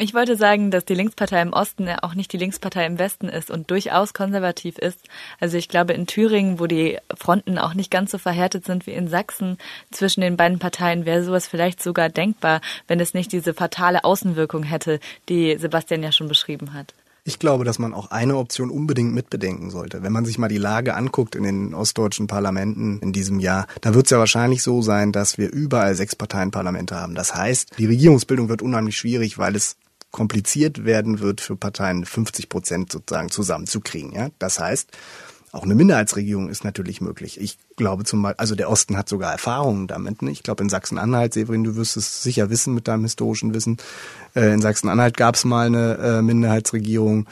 Ich 0.03 0.15
wollte 0.15 0.35
sagen, 0.35 0.71
dass 0.71 0.87
die 0.87 0.95
Linkspartei 0.95 1.43
im 1.43 1.53
Osten 1.53 1.87
ja 1.87 1.99
auch 2.01 2.15
nicht 2.15 2.33
die 2.33 2.39
Linkspartei 2.39 2.87
im 2.87 2.99
Westen 2.99 3.29
ist 3.29 3.51
und 3.51 3.71
durchaus 3.71 4.15
konservativ 4.15 4.79
ist. 4.79 4.99
Also 5.41 5.59
ich 5.59 5.69
glaube, 5.69 5.93
in 5.93 6.07
Thüringen, 6.07 6.59
wo 6.59 6.67
die 6.67 6.97
Fronten 7.15 7.59
auch 7.59 7.75
nicht 7.75 7.91
ganz 7.91 8.11
so 8.11 8.17
verhärtet 8.17 8.65
sind 8.65 8.87
wie 8.87 8.93
in 8.93 9.09
Sachsen 9.09 9.59
zwischen 9.91 10.23
den 10.23 10.39
beiden 10.39 10.59
Parteien, 10.59 11.05
wäre 11.05 11.23
sowas 11.23 11.47
vielleicht 11.47 11.83
sogar 11.83 12.09
denkbar, 12.09 12.63
wenn 12.89 12.99
es 12.99 13.13
nicht 13.13 13.31
diese 13.31 13.53
fatale 13.53 14.03
Außenwirkung 14.03 14.63
hätte, 14.63 15.01
die 15.29 15.59
Sebastian 15.59 16.03
ja 16.03 16.13
schon 16.13 16.29
beschrieben 16.29 16.73
hat. 16.73 16.95
Ich 17.25 17.39
glaube, 17.39 17.65
dass 17.65 17.79
man 17.79 17.93
auch 17.93 18.11
eine 18.11 18.39
Option 18.39 18.71
unbedingt 18.71 19.13
mitbedenken 19.13 19.71
sollte. 19.71 20.03
Wenn 20.03 20.15
man 20.15 20.25
sich 20.25 20.39
mal 20.39 20.49
die 20.49 20.57
Lage 20.57 20.95
anguckt 20.95 21.35
in 21.35 21.43
den 21.43 21.75
ostdeutschen 21.75 22.27
Parlamenten 22.27 22.99
in 23.01 23.13
diesem 23.13 23.39
Jahr, 23.39 23.67
dann 23.83 23.93
wird 23.93 24.07
es 24.07 24.11
ja 24.11 24.19
wahrscheinlich 24.19 24.63
so 24.63 24.81
sein, 24.81 25.13
dass 25.13 25.37
wir 25.37 25.53
überall 25.53 25.95
sechs 25.95 26.17
Parteienparlamente 26.17 26.97
haben. 26.97 27.15
Das 27.15 27.35
heißt, 27.35 27.79
die 27.79 27.85
Regierungsbildung 27.85 28.49
wird 28.49 28.63
unheimlich 28.63 28.97
schwierig, 28.97 29.37
weil 29.37 29.55
es 29.55 29.77
kompliziert 30.11 30.85
werden 30.85 31.21
wird 31.21 31.41
für 31.41 31.57
Parteien 31.57 32.05
50 32.05 32.49
Prozent 32.49 32.93
sozusagen 32.93 33.31
zusammenzukriegen. 33.31 34.13
Ja? 34.13 34.29
Das 34.39 34.59
heißt, 34.59 34.91
auch 35.53 35.65
eine 35.65 35.75
Minderheitsregierung 35.75 36.49
ist 36.49 36.63
natürlich 36.63 37.01
möglich. 37.01 37.41
Ich 37.41 37.59
glaube 37.77 38.05
zum 38.05 38.23
Beispiel, 38.23 38.39
also 38.39 38.55
der 38.55 38.71
Osten 38.71 38.97
hat 38.97 39.09
sogar 39.09 39.33
Erfahrungen 39.33 39.89
damit. 39.89 40.23
Ne? 40.23 40.31
Ich 40.31 40.45
glaube 40.45 40.63
in 40.63 40.69
Sachsen-Anhalt, 40.69 41.35
Severin, 41.35 41.65
du 41.65 41.75
wirst 41.75 41.97
es 41.97 42.23
sicher 42.23 42.51
wissen 42.51 42.73
mit 42.73 42.87
deinem 42.87 43.03
historischen 43.03 43.53
Wissen. 43.53 43.79
Äh, 44.37 44.53
in 44.53 44.63
Sachsen-Anhalt 44.63 45.17
gab 45.17 45.35
es 45.35 45.45
mal 45.45 45.67
eine 45.67 45.99
äh, 45.99 46.23
Minderheitsregierung 46.23 47.27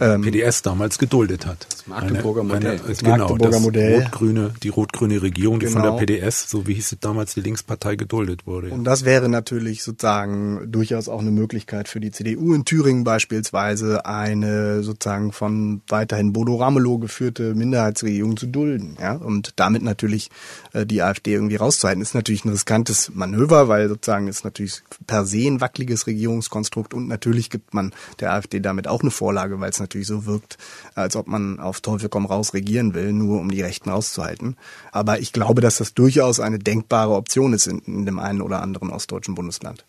ähm, 0.00 0.22
PDS 0.22 0.62
damals 0.62 0.98
geduldet 0.98 1.46
hat. 1.46 1.66
Das 1.70 1.86
Magdeburger 1.86 2.40
eine, 2.40 2.52
Modell. 2.52 2.80
Eine, 2.84 2.94
genau, 2.94 3.16
Magdeburger 3.18 3.50
das 3.50 3.62
Modell. 3.62 4.02
Rot-grüne, 4.02 4.54
die 4.62 4.68
rot-grüne 4.68 5.22
Regierung, 5.22 5.60
die 5.60 5.66
genau. 5.66 5.80
von 5.80 5.82
der 5.82 6.06
genau. 6.06 6.20
PDS, 6.20 6.50
so 6.50 6.66
wie 6.66 6.74
hieß 6.74 6.92
es 6.92 7.00
damals, 7.00 7.34
die 7.34 7.40
Linkspartei 7.40 7.96
geduldet 7.96 8.46
wurde. 8.46 8.68
Und 8.70 8.84
das 8.84 9.04
wäre 9.04 9.28
natürlich 9.28 9.82
sozusagen 9.82 10.70
durchaus 10.70 11.08
auch 11.08 11.20
eine 11.20 11.30
Möglichkeit 11.30 11.88
für 11.88 12.00
die 12.00 12.10
CDU 12.10 12.54
in 12.54 12.64
Thüringen 12.64 13.04
beispielsweise 13.04 14.06
eine 14.06 14.82
sozusagen 14.82 15.32
von 15.32 15.82
weiterhin 15.88 16.32
Bodo 16.32 16.56
Ramelow 16.56 16.98
geführte 16.98 17.54
Minderheitsregierung 17.54 18.36
zu 18.36 18.46
dulden, 18.46 18.96
ja, 19.00 19.14
und 19.14 19.52
damit 19.56 19.82
natürlich 19.82 20.30
äh, 20.72 20.86
die 20.86 21.02
AfD 21.02 21.32
irgendwie 21.32 21.56
rauszuhalten. 21.56 22.02
Ist 22.02 22.14
natürlich 22.14 22.44
ein 22.44 22.50
riskantes 22.50 23.10
Manöver, 23.14 23.68
weil 23.68 23.88
sozusagen 23.88 24.28
ist 24.28 24.44
natürlich 24.44 24.82
per 25.06 25.24
se 25.24 25.46
ein 25.46 25.60
wackeliges 25.60 26.06
Regierungskonstrukt 26.06 26.94
und 26.94 27.08
natürlich 27.08 27.50
gibt 27.50 27.74
man 27.74 27.92
der 28.20 28.32
AfD 28.32 28.60
damit 28.60 28.88
auch 28.88 29.02
eine 29.02 29.10
Vorlage, 29.10 29.60
weil 29.60 29.70
es 29.70 29.80
natürlich 29.88 30.06
so 30.06 30.26
wirkt, 30.26 30.58
als 30.94 31.16
ob 31.16 31.26
man 31.26 31.58
auf 31.58 31.80
Teufel 31.80 32.08
komm 32.08 32.26
raus 32.26 32.54
regieren 32.54 32.94
will, 32.94 33.12
nur 33.12 33.40
um 33.40 33.50
die 33.50 33.62
Rechten 33.62 33.90
rauszuhalten. 33.90 34.56
Aber 34.92 35.20
ich 35.20 35.32
glaube, 35.32 35.60
dass 35.60 35.78
das 35.78 35.94
durchaus 35.94 36.40
eine 36.40 36.58
denkbare 36.58 37.14
Option 37.14 37.52
ist 37.52 37.66
in, 37.66 37.80
in 37.80 38.06
dem 38.06 38.18
einen 38.18 38.42
oder 38.42 38.62
anderen 38.62 38.90
ostdeutschen 38.90 39.34
Bundesland. 39.34 39.84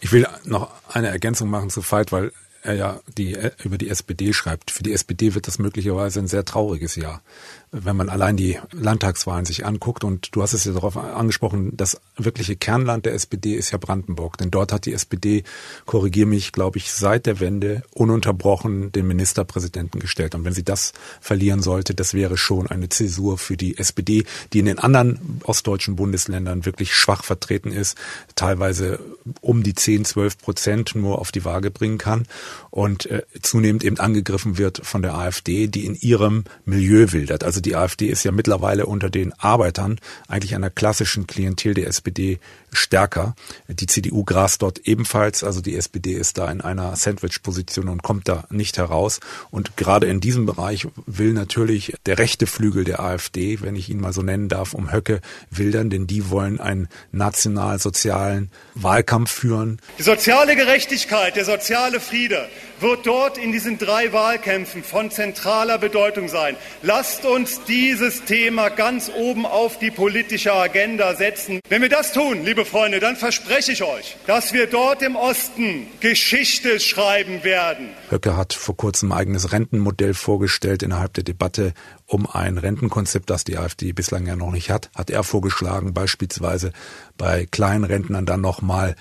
Ich 0.00 0.12
will 0.12 0.26
noch 0.44 0.70
eine 0.88 1.08
Ergänzung 1.08 1.50
machen 1.50 1.70
zu 1.70 1.82
Veit, 1.82 2.12
weil 2.12 2.32
er 2.62 2.74
ja 2.74 3.00
die, 3.16 3.36
über 3.62 3.78
die 3.78 3.88
SPD 3.88 4.32
schreibt. 4.32 4.70
Für 4.70 4.82
die 4.82 4.92
SPD 4.92 5.34
wird 5.34 5.46
das 5.46 5.58
möglicherweise 5.58 6.20
ein 6.20 6.26
sehr 6.26 6.44
trauriges 6.44 6.96
Jahr 6.96 7.22
wenn 7.70 7.96
man 7.96 8.08
allein 8.08 8.36
die 8.36 8.58
Landtagswahlen 8.72 9.44
sich 9.44 9.66
anguckt, 9.66 10.04
und 10.04 10.34
du 10.34 10.42
hast 10.42 10.52
es 10.52 10.64
ja 10.64 10.72
darauf 10.72 10.96
angesprochen, 10.96 11.76
das 11.76 12.00
wirkliche 12.16 12.56
Kernland 12.56 13.06
der 13.06 13.14
SPD 13.14 13.54
ist 13.54 13.70
ja 13.70 13.78
Brandenburg. 13.78 14.38
Denn 14.38 14.50
dort 14.50 14.72
hat 14.72 14.86
die 14.86 14.92
SPD, 14.92 15.44
korrigier 15.86 16.26
mich, 16.26 16.52
glaube 16.52 16.78
ich, 16.78 16.92
seit 16.92 17.26
der 17.26 17.40
Wende 17.40 17.82
ununterbrochen 17.92 18.92
den 18.92 19.06
Ministerpräsidenten 19.06 20.00
gestellt. 20.00 20.34
Und 20.34 20.44
wenn 20.44 20.52
sie 20.52 20.64
das 20.64 20.92
verlieren 21.20 21.62
sollte, 21.62 21.94
das 21.94 22.14
wäre 22.14 22.36
schon 22.36 22.66
eine 22.66 22.88
Zäsur 22.88 23.38
für 23.38 23.56
die 23.56 23.78
SPD, 23.78 24.24
die 24.52 24.60
in 24.60 24.66
den 24.66 24.78
anderen 24.78 25.40
ostdeutschen 25.44 25.96
Bundesländern 25.96 26.64
wirklich 26.64 26.94
schwach 26.94 27.24
vertreten 27.24 27.72
ist, 27.72 27.96
teilweise 28.34 28.98
um 29.40 29.62
die 29.62 29.74
10, 29.74 30.04
12 30.04 30.38
Prozent 30.38 30.94
nur 30.94 31.18
auf 31.18 31.32
die 31.32 31.44
Waage 31.44 31.70
bringen 31.70 31.98
kann 31.98 32.26
und 32.70 33.06
äh, 33.06 33.22
zunehmend 33.42 33.84
eben 33.84 33.98
angegriffen 33.98 34.58
wird 34.58 34.80
von 34.84 35.02
der 35.02 35.14
AfD, 35.14 35.66
die 35.68 35.84
in 35.84 35.94
ihrem 35.94 36.44
Milieu 36.64 37.12
wildert. 37.12 37.44
Also 37.44 37.57
die 37.60 37.76
AfD 37.76 38.06
ist 38.06 38.24
ja 38.24 38.32
mittlerweile 38.32 38.86
unter 38.86 39.10
den 39.10 39.32
Arbeitern 39.34 39.98
eigentlich 40.28 40.54
einer 40.54 40.70
klassischen 40.70 41.26
Klientel 41.26 41.74
der 41.74 41.86
SPD 41.86 42.38
stärker. 42.72 43.34
Die 43.68 43.86
CDU 43.86 44.24
grast 44.24 44.62
dort 44.62 44.80
ebenfalls, 44.80 45.44
also 45.44 45.60
die 45.60 45.76
SPD 45.76 46.12
ist 46.12 46.38
da 46.38 46.50
in 46.50 46.60
einer 46.60 46.96
Sandwich-Position 46.96 47.88
und 47.88 48.02
kommt 48.02 48.28
da 48.28 48.44
nicht 48.50 48.78
heraus. 48.78 49.20
Und 49.50 49.76
gerade 49.76 50.06
in 50.06 50.20
diesem 50.20 50.46
Bereich 50.46 50.86
will 51.06 51.32
natürlich 51.32 51.94
der 52.06 52.18
rechte 52.18 52.46
Flügel 52.46 52.84
der 52.84 53.00
AfD, 53.00 53.60
wenn 53.60 53.76
ich 53.76 53.88
ihn 53.88 54.00
mal 54.00 54.12
so 54.12 54.22
nennen 54.22 54.48
darf, 54.48 54.74
um 54.74 54.92
Höcke 54.92 55.20
wildern, 55.50 55.90
denn 55.90 56.06
die 56.06 56.30
wollen 56.30 56.60
einen 56.60 56.88
national-sozialen 57.12 58.50
Wahlkampf 58.74 59.30
führen. 59.30 59.80
Die 59.98 60.02
soziale 60.02 60.56
Gerechtigkeit, 60.56 61.36
der 61.36 61.44
soziale 61.44 62.00
Friede 62.00 62.48
wird 62.80 63.06
dort 63.06 63.38
in 63.38 63.52
diesen 63.52 63.78
drei 63.78 64.12
Wahlkämpfen 64.12 64.84
von 64.84 65.10
zentraler 65.10 65.78
Bedeutung 65.78 66.28
sein. 66.28 66.56
Lasst 66.82 67.24
uns 67.24 67.64
dieses 67.64 68.24
Thema 68.24 68.68
ganz 68.68 69.10
oben 69.14 69.46
auf 69.46 69.78
die 69.78 69.90
politische 69.90 70.52
Agenda 70.52 71.14
setzen. 71.14 71.60
Wenn 71.68 71.82
wir 71.82 71.88
das 71.88 72.12
tun, 72.12 72.44
liebe 72.44 72.57
Freunde, 72.64 73.00
dann 73.00 73.16
verspreche 73.16 73.72
ich 73.72 73.82
euch, 73.82 74.16
dass 74.26 74.52
wir 74.52 74.66
dort 74.66 75.02
im 75.02 75.16
Osten 75.16 75.86
Geschichte 76.00 76.80
schreiben 76.80 77.44
werden. 77.44 77.88
Höcke 78.10 78.36
hat 78.36 78.52
vor 78.52 78.76
kurzem 78.76 79.12
ein 79.12 79.18
eigenes 79.18 79.52
Rentenmodell 79.52 80.14
vorgestellt 80.14 80.82
innerhalb 80.82 81.14
der 81.14 81.24
Debatte 81.24 81.74
um 82.06 82.26
ein 82.26 82.58
Rentenkonzept, 82.58 83.28
das 83.30 83.44
die 83.44 83.58
AfD 83.58 83.92
bislang 83.92 84.26
ja 84.26 84.36
noch 84.36 84.52
nicht 84.52 84.70
hat, 84.70 84.90
hat 84.94 85.10
er 85.10 85.22
vorgeschlagen, 85.22 85.94
beispielsweise 85.94 86.72
bei 87.16 87.46
kleinen 87.50 87.84
Rentnern 87.84 88.26
dann 88.26 88.40
nochmal 88.40 88.94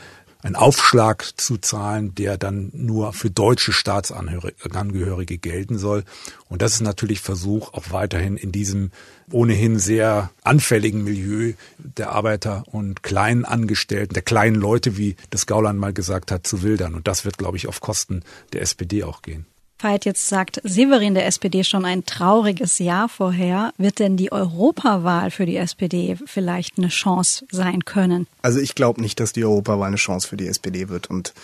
einen 0.47 0.55
Aufschlag 0.55 1.33
zu 1.35 1.57
zahlen, 1.57 2.15
der 2.15 2.37
dann 2.37 2.71
nur 2.73 3.11
für 3.11 3.29
deutsche 3.29 3.73
Staatsangehörige 3.73 5.37
gelten 5.37 5.77
soll. 5.77 6.05
Und 6.47 6.61
das 6.61 6.73
ist 6.73 6.81
natürlich 6.81 7.19
Versuch, 7.19 7.73
auch 7.73 7.91
weiterhin 7.91 8.37
in 8.37 8.53
diesem 8.53 8.91
ohnehin 9.29 9.77
sehr 9.77 10.31
anfälligen 10.43 11.03
Milieu 11.03 11.53
der 11.77 12.11
Arbeiter 12.11 12.63
und 12.71 13.03
kleinen 13.03 13.43
Angestellten, 13.43 14.13
der 14.13 14.23
kleinen 14.23 14.55
Leute, 14.55 14.97
wie 14.97 15.17
das 15.31 15.47
Gauland 15.47 15.79
mal 15.79 15.91
gesagt 15.91 16.31
hat, 16.31 16.47
zu 16.47 16.63
wildern. 16.63 16.95
Und 16.95 17.07
das 17.09 17.25
wird, 17.25 17.37
glaube 17.37 17.57
ich, 17.57 17.67
auf 17.67 17.81
Kosten 17.81 18.23
der 18.53 18.61
SPD 18.61 19.03
auch 19.03 19.21
gehen. 19.21 19.45
Veit, 19.79 20.05
jetzt 20.05 20.27
sagt 20.27 20.59
Severin 20.63 21.13
der 21.13 21.27
SPD 21.27 21.63
schon 21.63 21.85
ein 21.85 22.03
trauriges 22.03 22.79
Jahr 22.79 23.07
vorher. 23.09 23.73
Wird 23.77 23.99
denn 23.99 24.17
die 24.17 24.31
Europawahl 24.31 25.29
für 25.29 25.45
die 25.45 25.57
SPD 25.57 26.17
vielleicht 26.25 26.79
eine 26.79 26.87
Chance 26.87 27.45
sein 27.51 27.85
können? 27.85 28.25
Also 28.41 28.59
ich 28.59 28.73
glaube 28.73 29.01
nicht, 29.01 29.19
dass 29.19 29.33
die 29.33 29.45
Europawahl 29.45 29.87
eine 29.87 29.97
Chance 29.97 30.27
für 30.27 30.37
die 30.37 30.47
SPD 30.47 30.89
wird. 30.89 31.11
Und 31.11 31.35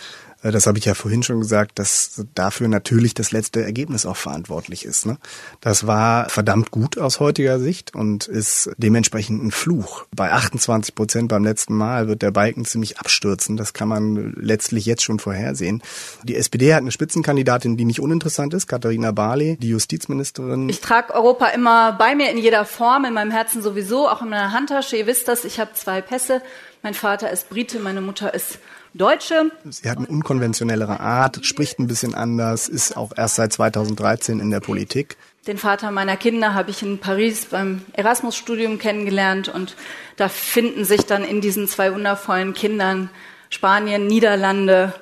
das 0.50 0.66
habe 0.66 0.78
ich 0.78 0.84
ja 0.84 0.94
vorhin 0.94 1.22
schon 1.22 1.40
gesagt, 1.40 1.78
dass 1.78 2.24
dafür 2.34 2.68
natürlich 2.68 3.14
das 3.14 3.32
letzte 3.32 3.62
Ergebnis 3.62 4.04
auch 4.04 4.16
verantwortlich 4.16 4.84
ist. 4.84 5.06
Ne? 5.06 5.16
Das 5.60 5.86
war 5.86 6.28
verdammt 6.28 6.70
gut 6.70 6.98
aus 6.98 7.18
heutiger 7.18 7.58
Sicht 7.58 7.94
und 7.94 8.26
ist 8.26 8.70
dementsprechend 8.76 9.42
ein 9.42 9.50
Fluch. 9.50 10.04
Bei 10.14 10.32
28 10.32 10.94
Prozent 10.94 11.28
beim 11.28 11.44
letzten 11.44 11.74
Mal 11.74 12.08
wird 12.08 12.20
der 12.20 12.30
Balken 12.30 12.66
ziemlich 12.66 12.98
abstürzen. 12.98 13.56
Das 13.56 13.72
kann 13.72 13.88
man 13.88 14.34
letztlich 14.36 14.84
jetzt 14.84 15.02
schon 15.02 15.18
vorhersehen. 15.18 15.82
Die 16.24 16.36
SPD 16.36 16.74
hat 16.74 16.82
eine 16.82 16.92
Spitzenkandidatin, 16.92 17.76
die 17.76 17.86
nicht 17.86 18.00
uninteressant 18.00 18.52
ist, 18.52 18.66
Katharina 18.66 19.12
Barley, 19.12 19.56
die 19.56 19.68
Justizministerin. 19.68 20.68
Ich 20.68 20.80
trage 20.80 21.14
Europa 21.14 21.48
immer 21.48 21.92
bei 21.92 22.14
mir 22.14 22.30
in 22.30 22.38
jeder 22.38 22.66
Form, 22.66 23.06
in 23.06 23.14
meinem 23.14 23.30
Herzen 23.30 23.62
sowieso, 23.62 24.08
auch 24.08 24.20
in 24.20 24.28
meiner 24.28 24.52
Handtasche. 24.52 24.96
Ihr 24.96 25.06
wisst 25.06 25.26
das, 25.26 25.44
ich 25.44 25.58
habe 25.58 25.72
zwei 25.72 26.02
Pässe. 26.02 26.42
Mein 26.82 26.92
Vater 26.92 27.30
ist 27.30 27.48
Brite, 27.48 27.78
meine 27.78 28.02
Mutter 28.02 28.34
ist 28.34 28.58
Deutsche. 28.94 29.50
Sie 29.68 29.90
hat 29.90 29.98
eine 29.98 30.06
unkonventionellere 30.06 31.00
Art, 31.00 31.44
spricht 31.44 31.78
ein 31.78 31.88
bisschen 31.88 32.14
anders, 32.14 32.68
ist 32.68 32.96
auch 32.96 33.12
erst 33.16 33.34
seit 33.34 33.52
2013 33.52 34.40
in 34.40 34.50
der 34.50 34.60
Politik. 34.60 35.16
Den 35.46 35.58
Vater 35.58 35.90
meiner 35.90 36.16
Kinder 36.16 36.54
habe 36.54 36.70
ich 36.70 36.82
in 36.82 36.98
Paris 36.98 37.46
beim 37.46 37.82
Erasmus-Studium 37.92 38.78
kennengelernt 38.78 39.48
und 39.48 39.76
da 40.16 40.28
finden 40.28 40.84
sich 40.84 41.04
dann 41.06 41.24
in 41.24 41.40
diesen 41.40 41.68
zwei 41.68 41.92
wundervollen 41.92 42.54
Kindern 42.54 43.10
Spanien, 43.50 44.06
Niederlande, 44.06 44.94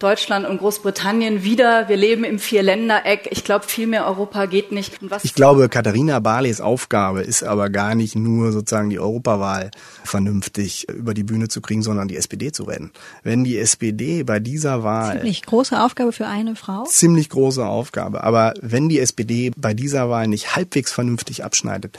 Deutschland 0.00 0.48
und 0.48 0.58
Großbritannien 0.58 1.44
wieder. 1.44 1.88
Wir 1.90 1.98
leben 1.98 2.24
im 2.24 2.38
Vierländereck. 2.38 3.28
Ich 3.30 3.44
glaube, 3.44 3.66
viel 3.66 3.86
mehr 3.86 4.06
Europa 4.06 4.46
geht 4.46 4.72
nicht. 4.72 4.98
ich 5.22 5.34
glaube, 5.34 5.68
Katharina 5.68 6.20
Barleys 6.20 6.62
Aufgabe 6.62 7.20
ist 7.20 7.42
aber 7.42 7.68
gar 7.68 7.94
nicht 7.94 8.16
nur 8.16 8.50
sozusagen 8.50 8.88
die 8.88 8.98
Europawahl 8.98 9.70
vernünftig 10.02 10.88
über 10.88 11.12
die 11.12 11.22
Bühne 11.22 11.48
zu 11.48 11.60
kriegen, 11.60 11.82
sondern 11.82 12.08
die 12.08 12.16
SPD 12.16 12.50
zu 12.50 12.64
retten. 12.64 12.92
Wenn 13.22 13.44
die 13.44 13.58
SPD 13.58 14.22
bei 14.22 14.40
dieser 14.40 14.82
Wahl... 14.82 15.18
Ziemlich 15.18 15.42
große 15.42 15.78
Aufgabe 15.78 16.12
für 16.12 16.26
eine 16.26 16.56
Frau. 16.56 16.84
Ziemlich 16.84 17.28
große 17.28 17.64
Aufgabe. 17.64 18.24
Aber 18.24 18.54
wenn 18.62 18.88
die 18.88 19.00
SPD 19.00 19.52
bei 19.54 19.74
dieser 19.74 20.08
Wahl 20.08 20.28
nicht 20.28 20.56
halbwegs 20.56 20.92
vernünftig 20.92 21.44
abschneidet, 21.44 21.98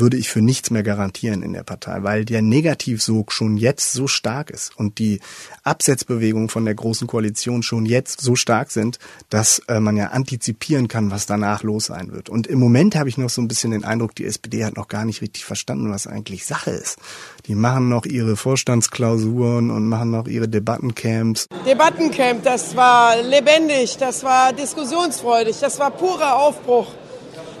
würde 0.00 0.16
ich 0.16 0.28
für 0.28 0.40
nichts 0.40 0.70
mehr 0.70 0.82
garantieren 0.82 1.42
in 1.42 1.52
der 1.52 1.62
Partei, 1.62 2.02
weil 2.02 2.24
der 2.24 2.42
Negativsog 2.42 3.32
schon 3.32 3.56
jetzt 3.56 3.92
so 3.92 4.08
stark 4.08 4.50
ist 4.50 4.76
und 4.76 4.98
die 4.98 5.20
Absetzbewegungen 5.62 6.48
von 6.48 6.64
der 6.64 6.74
Großen 6.74 7.06
Koalition 7.06 7.62
schon 7.62 7.86
jetzt 7.86 8.20
so 8.20 8.34
stark 8.34 8.70
sind, 8.70 8.98
dass 9.28 9.60
äh, 9.68 9.80
man 9.80 9.96
ja 9.96 10.08
antizipieren 10.08 10.88
kann, 10.88 11.10
was 11.10 11.26
danach 11.26 11.62
los 11.62 11.86
sein 11.86 12.12
wird. 12.12 12.28
Und 12.28 12.46
im 12.46 12.58
Moment 12.58 12.96
habe 12.96 13.08
ich 13.08 13.18
noch 13.18 13.30
so 13.30 13.40
ein 13.40 13.48
bisschen 13.48 13.70
den 13.70 13.84
Eindruck, 13.84 14.14
die 14.14 14.24
SPD 14.24 14.64
hat 14.64 14.76
noch 14.76 14.88
gar 14.88 15.04
nicht 15.04 15.22
richtig 15.22 15.44
verstanden, 15.44 15.90
was 15.90 16.06
eigentlich 16.06 16.46
Sache 16.46 16.70
ist. 16.70 16.98
Die 17.46 17.54
machen 17.54 17.88
noch 17.88 18.06
ihre 18.06 18.36
Vorstandsklausuren 18.36 19.70
und 19.70 19.88
machen 19.88 20.10
noch 20.10 20.26
ihre 20.26 20.48
Debattencamps. 20.48 21.46
Debattencamp, 21.66 22.42
das 22.42 22.74
war 22.74 23.20
lebendig, 23.22 23.96
das 23.98 24.24
war 24.24 24.52
diskussionsfreudig, 24.52 25.60
das 25.60 25.78
war 25.78 25.90
purer 25.90 26.36
Aufbruch. 26.36 26.88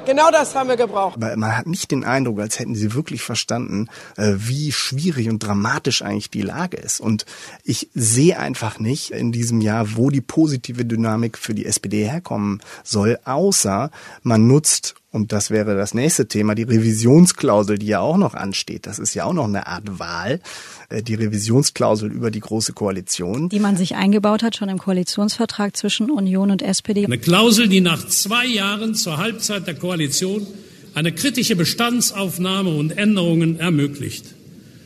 Genau 0.06 0.30
das 0.30 0.54
haben 0.54 0.68
wir 0.68 0.76
gebraucht. 0.76 1.16
Aber 1.16 1.36
man 1.36 1.56
hat 1.56 1.66
nicht 1.66 1.90
den 1.90 2.04
Eindruck, 2.04 2.40
als 2.40 2.58
hätten 2.58 2.74
sie 2.74 2.94
wirklich 2.94 3.22
verstanden, 3.22 3.88
äh, 4.16 4.32
wie 4.36 4.72
schwierig 4.72 5.28
und 5.28 5.40
dramatisch 5.40 6.02
eigentlich 6.02 6.30
die 6.30 6.42
Lage 6.42 6.76
ist. 6.76 7.00
Und 7.00 7.26
ich 7.64 7.90
sehe 7.94 8.38
einfach 8.38 8.78
nicht 8.78 9.10
in 9.10 9.32
diesem 9.32 9.60
Jahr, 9.60 9.96
wo 9.96 10.10
die 10.10 10.20
positive 10.20 10.84
Dynamik 10.84 11.36
für 11.38 11.54
die 11.54 11.66
SPD 11.66 12.04
herkommen 12.04 12.60
soll, 12.82 13.18
außer 13.24 13.90
man 14.22 14.46
nutzt 14.46 14.94
und 15.12 15.32
das 15.32 15.50
wäre 15.50 15.76
das 15.76 15.92
nächste 15.92 16.28
Thema, 16.28 16.54
die 16.54 16.62
Revisionsklausel, 16.62 17.78
die 17.78 17.86
ja 17.86 18.00
auch 18.00 18.16
noch 18.16 18.34
ansteht. 18.34 18.86
Das 18.86 19.00
ist 19.00 19.14
ja 19.14 19.24
auch 19.24 19.32
noch 19.32 19.46
eine 19.46 19.66
Art 19.66 19.98
Wahl, 19.98 20.40
äh, 20.88 21.02
die 21.02 21.14
Revisionsklausel 21.14 22.12
über 22.12 22.30
die 22.30 22.38
Große 22.38 22.72
Koalition. 22.72 23.48
Die 23.48 23.58
man 23.58 23.76
sich 23.76 23.96
eingebaut 23.96 24.44
hat, 24.44 24.56
schon 24.56 24.68
im 24.68 24.78
Koalitionsvertrag 24.78 25.76
zwischen 25.76 26.10
Union 26.10 26.52
und 26.52 26.62
SPD. 26.62 27.04
Eine 27.04 27.18
Klausel, 27.18 27.68
die 27.68 27.80
nach 27.80 28.06
zwei 28.06 28.46
Jahren 28.46 28.94
zur 28.94 29.16
Halbzeit 29.16 29.66
der 29.66 29.74
Koalition 29.74 30.46
eine 30.94 31.12
kritische 31.12 31.56
Bestandsaufnahme 31.56 32.70
und 32.70 32.92
Änderungen 32.92 33.58
ermöglicht. 33.58 34.26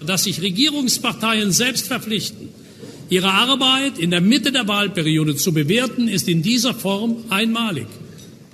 Dass 0.06 0.24
sich 0.24 0.40
Regierungsparteien 0.40 1.52
selbst 1.52 1.86
verpflichten, 1.86 2.48
ihre 3.10 3.30
Arbeit 3.30 3.98
in 3.98 4.10
der 4.10 4.22
Mitte 4.22 4.52
der 4.52 4.68
Wahlperiode 4.68 5.36
zu 5.36 5.52
bewerten, 5.52 6.08
ist 6.08 6.28
in 6.28 6.42
dieser 6.42 6.72
Form 6.72 7.16
einmalig. 7.28 7.86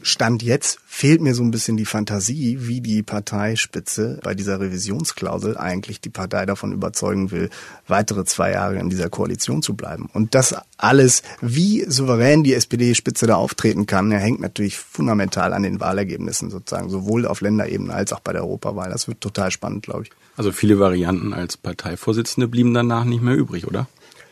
Stand 0.02 0.42
jetzt 0.42 0.78
fehlt 0.86 1.20
mir 1.20 1.34
so 1.34 1.42
ein 1.42 1.50
bisschen 1.50 1.76
die 1.76 1.84
Fantasie, 1.84 2.58
wie 2.60 2.80
die 2.80 3.02
Parteispitze 3.02 4.20
bei 4.22 4.34
dieser 4.34 4.60
Revisionsklausel 4.60 5.56
eigentlich 5.56 6.00
die 6.00 6.10
Partei 6.10 6.46
davon 6.46 6.72
überzeugen 6.72 7.30
will, 7.30 7.50
weitere 7.86 8.24
zwei 8.24 8.52
Jahre 8.52 8.78
in 8.78 8.90
dieser 8.90 9.08
Koalition 9.08 9.62
zu 9.62 9.74
bleiben. 9.74 10.10
Und 10.12 10.34
das 10.34 10.54
alles, 10.76 11.22
wie 11.40 11.84
souverän 11.88 12.42
die 12.42 12.54
SPD-Spitze 12.54 13.26
da 13.26 13.36
auftreten 13.36 13.86
kann, 13.86 14.10
hängt 14.10 14.40
natürlich 14.40 14.78
fundamental 14.78 15.52
an 15.52 15.62
den 15.62 15.80
Wahlergebnissen 15.80 16.50
sozusagen, 16.50 16.90
sowohl 16.90 17.26
auf 17.26 17.40
Länderebene 17.40 17.94
als 17.94 18.12
auch 18.12 18.20
bei 18.20 18.32
der 18.32 18.42
Europawahl. 18.42 18.90
Das 18.90 19.08
wird 19.08 19.20
total 19.20 19.50
spannend, 19.50 19.84
glaube 19.84 20.04
ich. 20.04 20.10
Also 20.36 20.52
viele 20.52 20.78
Varianten 20.78 21.32
als 21.32 21.56
Parteivorsitzende 21.56 22.48
blieben 22.48 22.74
danach 22.74 23.04
nicht 23.04 23.22
mehr 23.22 23.34
übrig, 23.34 23.66
oder? 23.66 23.88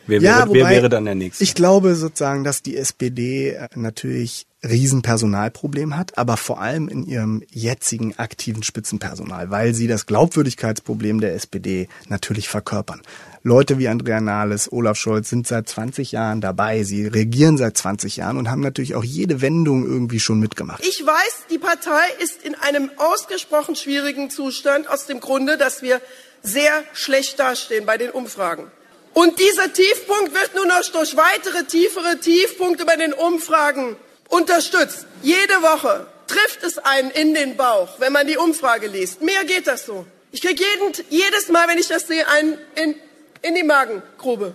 Wer, 0.07 0.21
ja, 0.21 0.37
wäre, 0.37 0.49
wobei, 0.49 0.59
wer 0.59 0.69
wäre 0.69 0.89
dann 0.89 1.05
der 1.05 1.15
Nächste? 1.15 1.43
Ich 1.43 1.53
glaube 1.53 1.95
sozusagen, 1.95 2.43
dass 2.43 2.63
die 2.63 2.77
SPD 2.77 3.57
natürlich 3.75 4.47
Riesenpersonalproblem 4.63 5.95
hat, 5.95 6.17
aber 6.17 6.35
vor 6.35 6.59
allem 6.59 6.89
in 6.89 7.05
ihrem 7.05 7.43
jetzigen 7.49 8.17
aktiven 8.19 8.61
Spitzenpersonal, 8.61 9.49
weil 9.49 9.73
sie 9.73 9.87
das 9.87 10.05
Glaubwürdigkeitsproblem 10.05 11.21
der 11.21 11.33
SPD 11.33 11.87
natürlich 12.09 12.49
verkörpern. 12.49 13.01
Leute 13.41 13.77
wie 13.77 13.87
Andrea 13.87 14.19
Nahles, 14.19 14.69
Olaf 14.71 14.97
Scholz 14.97 15.29
sind 15.29 15.47
seit 15.47 15.69
20 15.69 16.11
Jahren 16.11 16.41
dabei. 16.41 16.83
Sie 16.83 17.07
regieren 17.07 17.57
seit 17.57 17.77
20 17.77 18.17
Jahren 18.17 18.35
und 18.35 18.51
haben 18.51 18.59
natürlich 18.59 18.95
auch 18.95 19.03
jede 19.03 19.41
Wendung 19.41 19.85
irgendwie 19.85 20.19
schon 20.19 20.41
mitgemacht. 20.41 20.85
Ich 20.85 21.05
weiß, 21.05 21.45
die 21.49 21.57
Partei 21.57 22.03
ist 22.21 22.43
in 22.43 22.55
einem 22.55 22.91
ausgesprochen 22.97 23.77
schwierigen 23.77 24.29
Zustand 24.29 24.89
aus 24.89 25.05
dem 25.05 25.21
Grunde, 25.21 25.57
dass 25.57 25.81
wir 25.81 26.01
sehr 26.43 26.83
schlecht 26.93 27.39
dastehen 27.39 27.85
bei 27.85 27.97
den 27.97 28.11
Umfragen. 28.11 28.67
Und 29.13 29.39
dieser 29.39 29.71
Tiefpunkt 29.71 30.33
wird 30.33 30.55
nur 30.55 30.65
noch 30.65 30.83
durch 30.91 31.15
weitere 31.15 31.63
tiefere 31.63 32.19
Tiefpunkte 32.19 32.85
bei 32.85 32.97
den 32.97 33.13
Umfragen 33.13 33.95
unterstützt. 34.29 35.05
Jede 35.21 35.61
Woche 35.61 36.07
trifft 36.27 36.63
es 36.63 36.77
einen 36.77 37.11
in 37.11 37.33
den 37.33 37.57
Bauch, 37.57 37.99
wenn 37.99 38.13
man 38.13 38.27
die 38.27 38.37
Umfrage 38.37 38.87
liest. 38.87 39.21
Mehr 39.21 39.43
geht 39.45 39.67
das 39.67 39.85
so. 39.85 40.05
Ich 40.31 40.41
kriege 40.41 40.63
jedes 41.09 41.49
Mal, 41.49 41.67
wenn 41.67 41.77
ich 41.77 41.87
das 41.87 42.07
sehe, 42.07 42.27
einen 42.27 42.57
in, 42.75 42.95
in 43.41 43.55
die 43.55 43.63
Magengrube. 43.63 44.53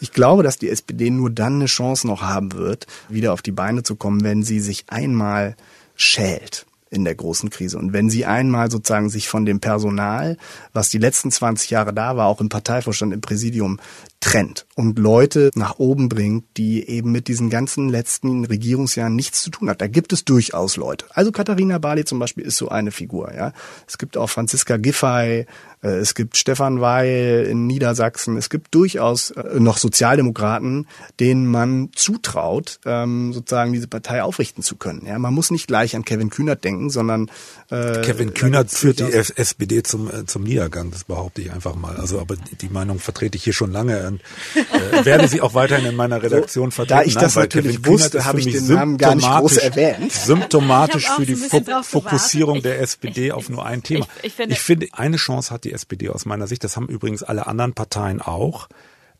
Ich 0.00 0.12
glaube, 0.12 0.42
dass 0.42 0.58
die 0.58 0.68
SPD 0.68 1.10
nur 1.10 1.30
dann 1.30 1.56
eine 1.56 1.66
Chance 1.66 2.08
noch 2.08 2.22
haben 2.22 2.52
wird, 2.54 2.86
wieder 3.08 3.32
auf 3.32 3.40
die 3.40 3.52
Beine 3.52 3.84
zu 3.84 3.94
kommen, 3.94 4.24
wenn 4.24 4.42
sie 4.42 4.58
sich 4.58 4.84
einmal 4.88 5.56
schält 5.94 6.66
in 6.92 7.04
der 7.04 7.14
großen 7.14 7.50
Krise. 7.50 7.78
Und 7.78 7.92
wenn 7.92 8.10
sie 8.10 8.26
einmal 8.26 8.70
sozusagen 8.70 9.08
sich 9.08 9.28
von 9.28 9.46
dem 9.46 9.60
Personal, 9.60 10.36
was 10.72 10.90
die 10.90 10.98
letzten 10.98 11.30
20 11.30 11.70
Jahre 11.70 11.94
da 11.94 12.16
war, 12.16 12.26
auch 12.26 12.40
im 12.40 12.48
Parteivorstand, 12.48 13.12
im 13.12 13.20
Präsidium, 13.20 13.80
trennt 14.20 14.66
und 14.76 14.98
Leute 14.98 15.50
nach 15.54 15.78
oben 15.78 16.08
bringt, 16.08 16.44
die 16.56 16.88
eben 16.88 17.10
mit 17.10 17.26
diesen 17.26 17.50
ganzen 17.50 17.88
letzten 17.88 18.44
Regierungsjahren 18.44 19.16
nichts 19.16 19.42
zu 19.42 19.50
tun 19.50 19.68
hat. 19.68 19.80
Da 19.80 19.88
gibt 19.88 20.12
es 20.12 20.24
durchaus 20.24 20.76
Leute. 20.76 21.06
Also 21.10 21.32
Katharina 21.32 21.78
Barley 21.78 22.04
zum 22.04 22.20
Beispiel 22.20 22.44
ist 22.44 22.56
so 22.56 22.68
eine 22.68 22.92
Figur. 22.92 23.34
Ja, 23.34 23.52
Es 23.88 23.98
gibt 23.98 24.16
auch 24.16 24.28
Franziska 24.28 24.76
Giffey, 24.76 25.46
es 25.88 26.14
gibt 26.14 26.36
Stefan 26.36 26.80
Weil 26.80 27.46
in 27.50 27.66
Niedersachsen. 27.66 28.36
Es 28.36 28.50
gibt 28.50 28.74
durchaus 28.74 29.32
äh, 29.32 29.58
noch 29.58 29.78
Sozialdemokraten, 29.78 30.86
denen 31.18 31.46
man 31.46 31.90
zutraut, 31.94 32.78
ähm, 32.86 33.32
sozusagen 33.32 33.72
diese 33.72 33.88
Partei 33.88 34.22
aufrichten 34.22 34.62
zu 34.62 34.76
können. 34.76 35.06
Ja, 35.06 35.18
man 35.18 35.34
muss 35.34 35.50
nicht 35.50 35.66
gleich 35.66 35.96
an 35.96 36.04
Kevin 36.04 36.30
Kühnert 36.30 36.64
denken, 36.64 36.88
sondern 36.88 37.30
äh, 37.70 38.00
Kevin 38.02 38.32
Kühnert 38.32 38.70
führt 38.70 39.00
die 39.00 39.12
SPD 39.12 39.82
zum 39.82 40.10
zum 40.26 40.44
Niedergang. 40.44 40.90
Das 40.90 41.04
behaupte 41.04 41.42
ich 41.42 41.52
einfach 41.52 41.74
mal. 41.74 41.96
Also, 41.96 42.20
aber 42.20 42.36
die 42.36 42.68
Meinung 42.68 42.98
vertrete 42.98 43.36
ich 43.36 43.44
hier 43.44 43.52
schon 43.52 43.72
lange 43.72 44.06
und 44.06 44.20
äh, 44.54 45.04
werde 45.04 45.28
sie 45.28 45.40
auch 45.40 45.54
weiterhin 45.54 45.86
in 45.86 45.96
meiner 45.96 46.22
Redaktion 46.22 46.70
so, 46.70 46.76
vertreten. 46.76 47.00
Da 47.00 47.06
ich 47.06 47.14
das 47.14 47.34
Nein, 47.34 47.44
natürlich 47.44 47.84
wusste, 47.86 48.24
habe 48.24 48.38
ich 48.38 48.50
den 48.50 48.68
Namen 48.68 48.98
gar 48.98 49.14
nicht 49.14 49.28
groß 49.28 49.56
erwähnt. 49.56 50.12
Symptomatisch 50.12 51.08
für 51.10 51.26
die 51.26 51.36
Fokussierung 51.36 52.62
der 52.62 52.80
SPD 52.80 53.26
ich, 53.26 53.32
auf 53.32 53.48
nur 53.48 53.64
ein 53.64 53.82
Thema. 53.82 54.06
Ich, 54.18 54.26
ich, 54.26 54.34
finde, 54.34 54.54
ich 54.54 54.60
finde, 54.60 54.86
eine 54.92 55.16
Chance 55.16 55.50
hat 55.52 55.64
die 55.64 55.71
SPD 55.72 56.08
aus 56.08 56.26
meiner 56.26 56.46
Sicht. 56.46 56.64
Das 56.64 56.76
haben 56.76 56.88
übrigens 56.88 57.22
alle 57.22 57.46
anderen 57.46 57.74
Parteien 57.74 58.20
auch 58.20 58.68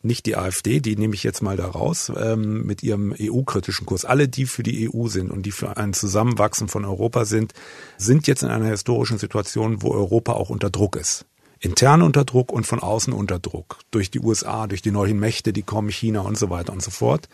nicht 0.05 0.27
die 0.27 0.37
AfD, 0.37 0.81
die 0.81 0.97
nehme 0.97 1.15
ich 1.15 1.23
jetzt 1.23 1.43
mal 1.43 1.57
da 1.57 1.67
raus, 1.67 2.11
ähm, 2.17 2.67
mit 2.67 2.83
ihrem 2.83 3.15
EU-kritischen 3.19 3.87
Kurs. 3.87 4.05
Alle, 4.05 4.29
die 4.29 4.47
für 4.47 4.65
die 4.65 4.91
EU 4.93 5.07
sind 5.07 5.31
und 5.31 5.47
die 5.47 5.53
für 5.53 5.77
ein 5.77 5.93
Zusammenwachsen 5.93 6.67
von 6.69 6.85
Europa 6.85 7.25
sind, 7.25 7.53
sind 7.99 8.27
jetzt 8.27 8.43
in 8.43 8.49
einer 8.49 8.67
historischen 8.67 9.19
Situation, 9.19 9.81
wo 9.81 9.93
Europa 9.93 10.33
auch 10.33 10.51
unter 10.51 10.71
Druck 10.71 10.97
ist 10.97 11.25
intern 11.63 12.03
unter 12.03 12.25
Druck 12.25 12.53
und 12.53 12.67
von 12.67 12.81
außen 12.81 13.13
unter 13.13 13.39
Druck. 13.39 13.79
Durch 13.93 14.11
die 14.11 14.19
USA, 14.19 14.67
durch 14.67 14.83
die 14.83 14.91
neuen 14.91 15.19
Mächte, 15.19 15.53
die 15.53 15.63
kommen, 15.63 15.91
China 15.91 16.23
und 16.23 16.37
so 16.37 16.51
weiter 16.51 16.73
und 16.73 16.83
so 16.83 16.91
fort. 16.91 17.29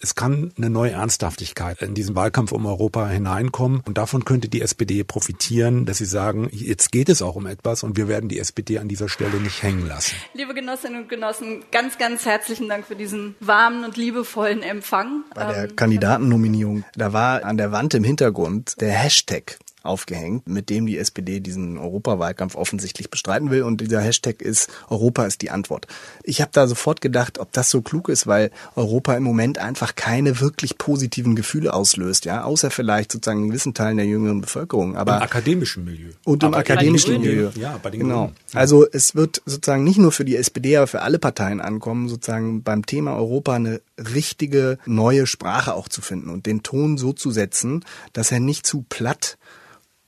Es 0.00 0.14
kann 0.14 0.52
eine 0.56 0.70
neue 0.70 0.92
Ernsthaftigkeit 0.92 1.82
in 1.82 1.94
diesen 1.94 2.14
Wahlkampf 2.14 2.52
um 2.52 2.66
Europa 2.66 3.08
hineinkommen. 3.08 3.82
Und 3.84 3.98
davon 3.98 4.24
könnte 4.24 4.48
die 4.48 4.62
SPD 4.62 5.04
profitieren, 5.04 5.86
dass 5.86 5.98
sie 5.98 6.04
sagen, 6.04 6.48
jetzt 6.52 6.92
geht 6.92 7.08
es 7.08 7.22
auch 7.22 7.36
um 7.36 7.46
etwas 7.46 7.82
und 7.82 7.96
wir 7.96 8.08
werden 8.08 8.28
die 8.28 8.38
SPD 8.38 8.78
an 8.78 8.88
dieser 8.88 9.08
Stelle 9.08 9.38
nicht 9.40 9.62
hängen 9.62 9.86
lassen. 9.86 10.16
Liebe 10.34 10.54
Genossinnen 10.54 11.02
und 11.02 11.08
Genossen, 11.08 11.64
ganz, 11.72 11.98
ganz 11.98 12.24
herzlichen 12.24 12.68
Dank 12.68 12.86
für 12.86 12.96
diesen 12.96 13.34
warmen 13.40 13.84
und 13.84 13.96
liebevollen 13.96 14.62
Empfang. 14.62 15.24
Bei 15.34 15.52
der 15.52 15.64
ähm, 15.64 15.76
Kandidatennominierung, 15.76 16.84
da 16.94 17.12
war 17.12 17.44
an 17.44 17.56
der 17.56 17.72
Wand 17.72 17.94
im 17.94 18.04
Hintergrund 18.04 18.80
der 18.80 18.92
Hashtag 18.92 19.58
aufgehängt, 19.86 20.48
mit 20.48 20.70
dem 20.70 20.86
die 20.86 20.98
SPD 20.98 21.40
diesen 21.40 21.78
Europawahlkampf 21.78 22.54
offensichtlich 22.54 23.10
bestreiten 23.10 23.50
will. 23.50 23.62
Und 23.62 23.80
dieser 23.80 24.00
Hashtag 24.00 24.42
ist 24.42 24.70
Europa 24.88 25.24
ist 25.24 25.42
die 25.42 25.50
Antwort. 25.50 25.86
Ich 26.22 26.40
habe 26.40 26.50
da 26.52 26.66
sofort 26.66 27.00
gedacht, 27.00 27.38
ob 27.38 27.52
das 27.52 27.70
so 27.70 27.82
klug 27.82 28.08
ist, 28.08 28.26
weil 28.26 28.50
Europa 28.74 29.16
im 29.16 29.22
Moment 29.22 29.58
einfach 29.58 29.94
keine 29.94 30.40
wirklich 30.40 30.78
positiven 30.78 31.36
Gefühle 31.36 31.72
auslöst, 31.72 32.24
ja, 32.24 32.44
außer 32.44 32.70
vielleicht 32.70 33.12
sozusagen 33.12 33.42
in 33.42 33.48
gewissen 33.48 33.74
Teilen 33.74 33.96
der 33.96 34.06
jüngeren 34.06 34.40
Bevölkerung. 34.40 34.96
Aber 34.96 35.16
im 35.16 35.22
akademischen 35.22 35.84
Milieu. 35.84 36.10
Und 36.24 36.42
im 36.42 36.48
aber 36.48 36.58
akademischen 36.58 37.20
Milieu. 37.20 37.50
Ja, 37.54 37.78
bei 37.82 37.90
den 37.90 38.00
genau. 38.00 38.32
Also 38.52 38.86
es 38.90 39.14
wird 39.14 39.42
sozusagen 39.46 39.84
nicht 39.84 39.98
nur 39.98 40.12
für 40.12 40.24
die 40.24 40.36
SPD, 40.36 40.76
aber 40.76 40.86
für 40.86 41.02
alle 41.02 41.18
Parteien 41.18 41.60
ankommen, 41.60 42.08
sozusagen 42.08 42.62
beim 42.62 42.84
Thema 42.86 43.16
Europa 43.16 43.54
eine 43.54 43.80
richtige 43.98 44.78
neue 44.86 45.26
Sprache 45.26 45.74
auch 45.74 45.88
zu 45.88 46.02
finden 46.02 46.30
und 46.30 46.46
den 46.46 46.62
Ton 46.62 46.98
so 46.98 47.12
zu 47.12 47.30
setzen, 47.30 47.84
dass 48.12 48.32
er 48.32 48.40
nicht 48.40 48.66
zu 48.66 48.84
platt 48.88 49.38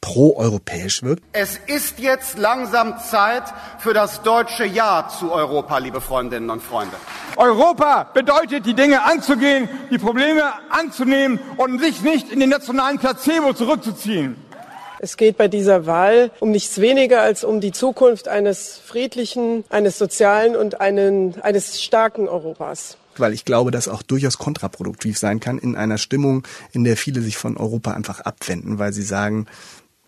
proeuropäisch 0.00 1.02
wirkt. 1.02 1.22
Es 1.32 1.58
ist 1.66 1.98
jetzt 1.98 2.38
langsam 2.38 2.98
Zeit 2.98 3.42
für 3.78 3.92
das 3.92 4.22
deutsche 4.22 4.64
Ja 4.64 5.08
zu 5.08 5.32
Europa, 5.32 5.78
liebe 5.78 6.00
Freundinnen 6.00 6.50
und 6.50 6.62
Freunde. 6.62 6.96
Europa 7.36 8.04
bedeutet, 8.14 8.66
die 8.66 8.74
Dinge 8.74 9.04
anzugehen, 9.04 9.68
die 9.90 9.98
Probleme 9.98 10.42
anzunehmen 10.70 11.40
und 11.56 11.80
sich 11.80 12.02
nicht 12.02 12.30
in 12.30 12.40
den 12.40 12.50
nationalen 12.50 12.98
Placebo 12.98 13.52
zurückzuziehen. 13.52 14.36
Es 15.00 15.16
geht 15.16 15.36
bei 15.36 15.46
dieser 15.46 15.86
Wahl 15.86 16.32
um 16.40 16.50
nichts 16.50 16.80
weniger 16.80 17.20
als 17.20 17.44
um 17.44 17.60
die 17.60 17.70
Zukunft 17.70 18.26
eines 18.26 18.78
friedlichen, 18.84 19.64
eines 19.68 19.96
sozialen 19.96 20.56
und 20.56 20.80
einen, 20.80 21.40
eines 21.42 21.82
starken 21.82 22.28
Europas 22.28 22.96
weil 23.20 23.32
ich 23.32 23.44
glaube, 23.44 23.70
dass 23.70 23.88
auch 23.88 24.02
durchaus 24.02 24.38
kontraproduktiv 24.38 25.18
sein 25.18 25.40
kann 25.40 25.58
in 25.58 25.76
einer 25.76 25.98
Stimmung, 25.98 26.46
in 26.72 26.84
der 26.84 26.96
viele 26.96 27.20
sich 27.20 27.36
von 27.36 27.56
Europa 27.56 27.92
einfach 27.92 28.20
abwenden, 28.20 28.78
weil 28.78 28.92
sie 28.92 29.02
sagen, 29.02 29.46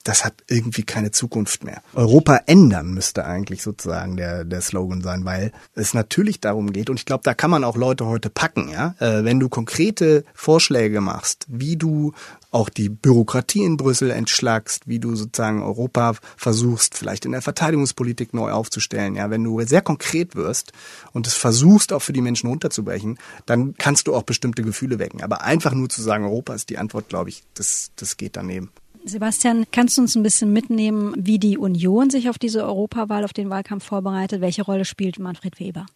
das 0.04 0.24
hat 0.24 0.34
irgendwie 0.48 0.82
keine 0.82 1.10
Zukunft 1.10 1.64
mehr. 1.64 1.82
Europa 1.94 2.40
ändern 2.46 2.92
müsste 2.92 3.24
eigentlich 3.24 3.62
sozusagen 3.62 4.16
der, 4.16 4.44
der 4.44 4.60
Slogan 4.60 5.02
sein, 5.02 5.24
weil 5.24 5.52
es 5.74 5.94
natürlich 5.94 6.40
darum 6.40 6.72
geht, 6.72 6.90
und 6.90 6.98
ich 6.98 7.04
glaube, 7.04 7.22
da 7.24 7.34
kann 7.34 7.50
man 7.50 7.64
auch 7.64 7.76
Leute 7.76 8.06
heute 8.06 8.30
packen, 8.30 8.68
ja, 8.70 8.94
äh, 8.98 9.24
wenn 9.24 9.40
du 9.40 9.48
konkrete 9.48 10.24
Vorschläge 10.34 11.00
machst, 11.00 11.46
wie 11.48 11.76
du 11.76 12.12
auch 12.50 12.68
die 12.68 12.88
Bürokratie 12.88 13.62
in 13.62 13.76
Brüssel 13.76 14.10
entschlagst, 14.10 14.88
wie 14.88 14.98
du 14.98 15.14
sozusagen 15.14 15.62
Europa 15.62 16.14
versuchst, 16.36 16.96
vielleicht 16.96 17.24
in 17.24 17.32
der 17.32 17.42
Verteidigungspolitik 17.42 18.34
neu 18.34 18.50
aufzustellen. 18.50 19.14
Ja, 19.14 19.30
wenn 19.30 19.44
du 19.44 19.60
sehr 19.64 19.82
konkret 19.82 20.34
wirst 20.34 20.72
und 21.12 21.26
es 21.26 21.34
versuchst, 21.34 21.92
auch 21.92 22.02
für 22.02 22.12
die 22.12 22.22
Menschen 22.22 22.48
runterzubrechen, 22.48 23.18
dann 23.46 23.74
kannst 23.76 24.08
du 24.08 24.14
auch 24.14 24.24
bestimmte 24.24 24.62
Gefühle 24.62 24.98
wecken. 24.98 25.22
Aber 25.22 25.42
einfach 25.42 25.72
nur 25.72 25.88
zu 25.88 26.02
sagen, 26.02 26.24
Europa 26.24 26.54
ist 26.54 26.70
die 26.70 26.78
Antwort, 26.78 27.08
glaube 27.08 27.30
ich, 27.30 27.44
das, 27.54 27.92
das 27.96 28.16
geht 28.16 28.36
daneben. 28.36 28.70
Sebastian, 29.04 29.66
kannst 29.72 29.96
du 29.96 30.02
uns 30.02 30.14
ein 30.14 30.22
bisschen 30.22 30.52
mitnehmen, 30.52 31.14
wie 31.16 31.38
die 31.38 31.58
Union 31.58 32.10
sich 32.10 32.28
auf 32.28 32.38
diese 32.38 32.64
Europawahl, 32.64 33.24
auf 33.24 33.32
den 33.32 33.50
Wahlkampf 33.50 33.84
vorbereitet? 33.84 34.40
Welche 34.40 34.62
Rolle 34.62 34.84
spielt 34.84 35.18
Manfred 35.18 35.58
Weber? 35.58 35.86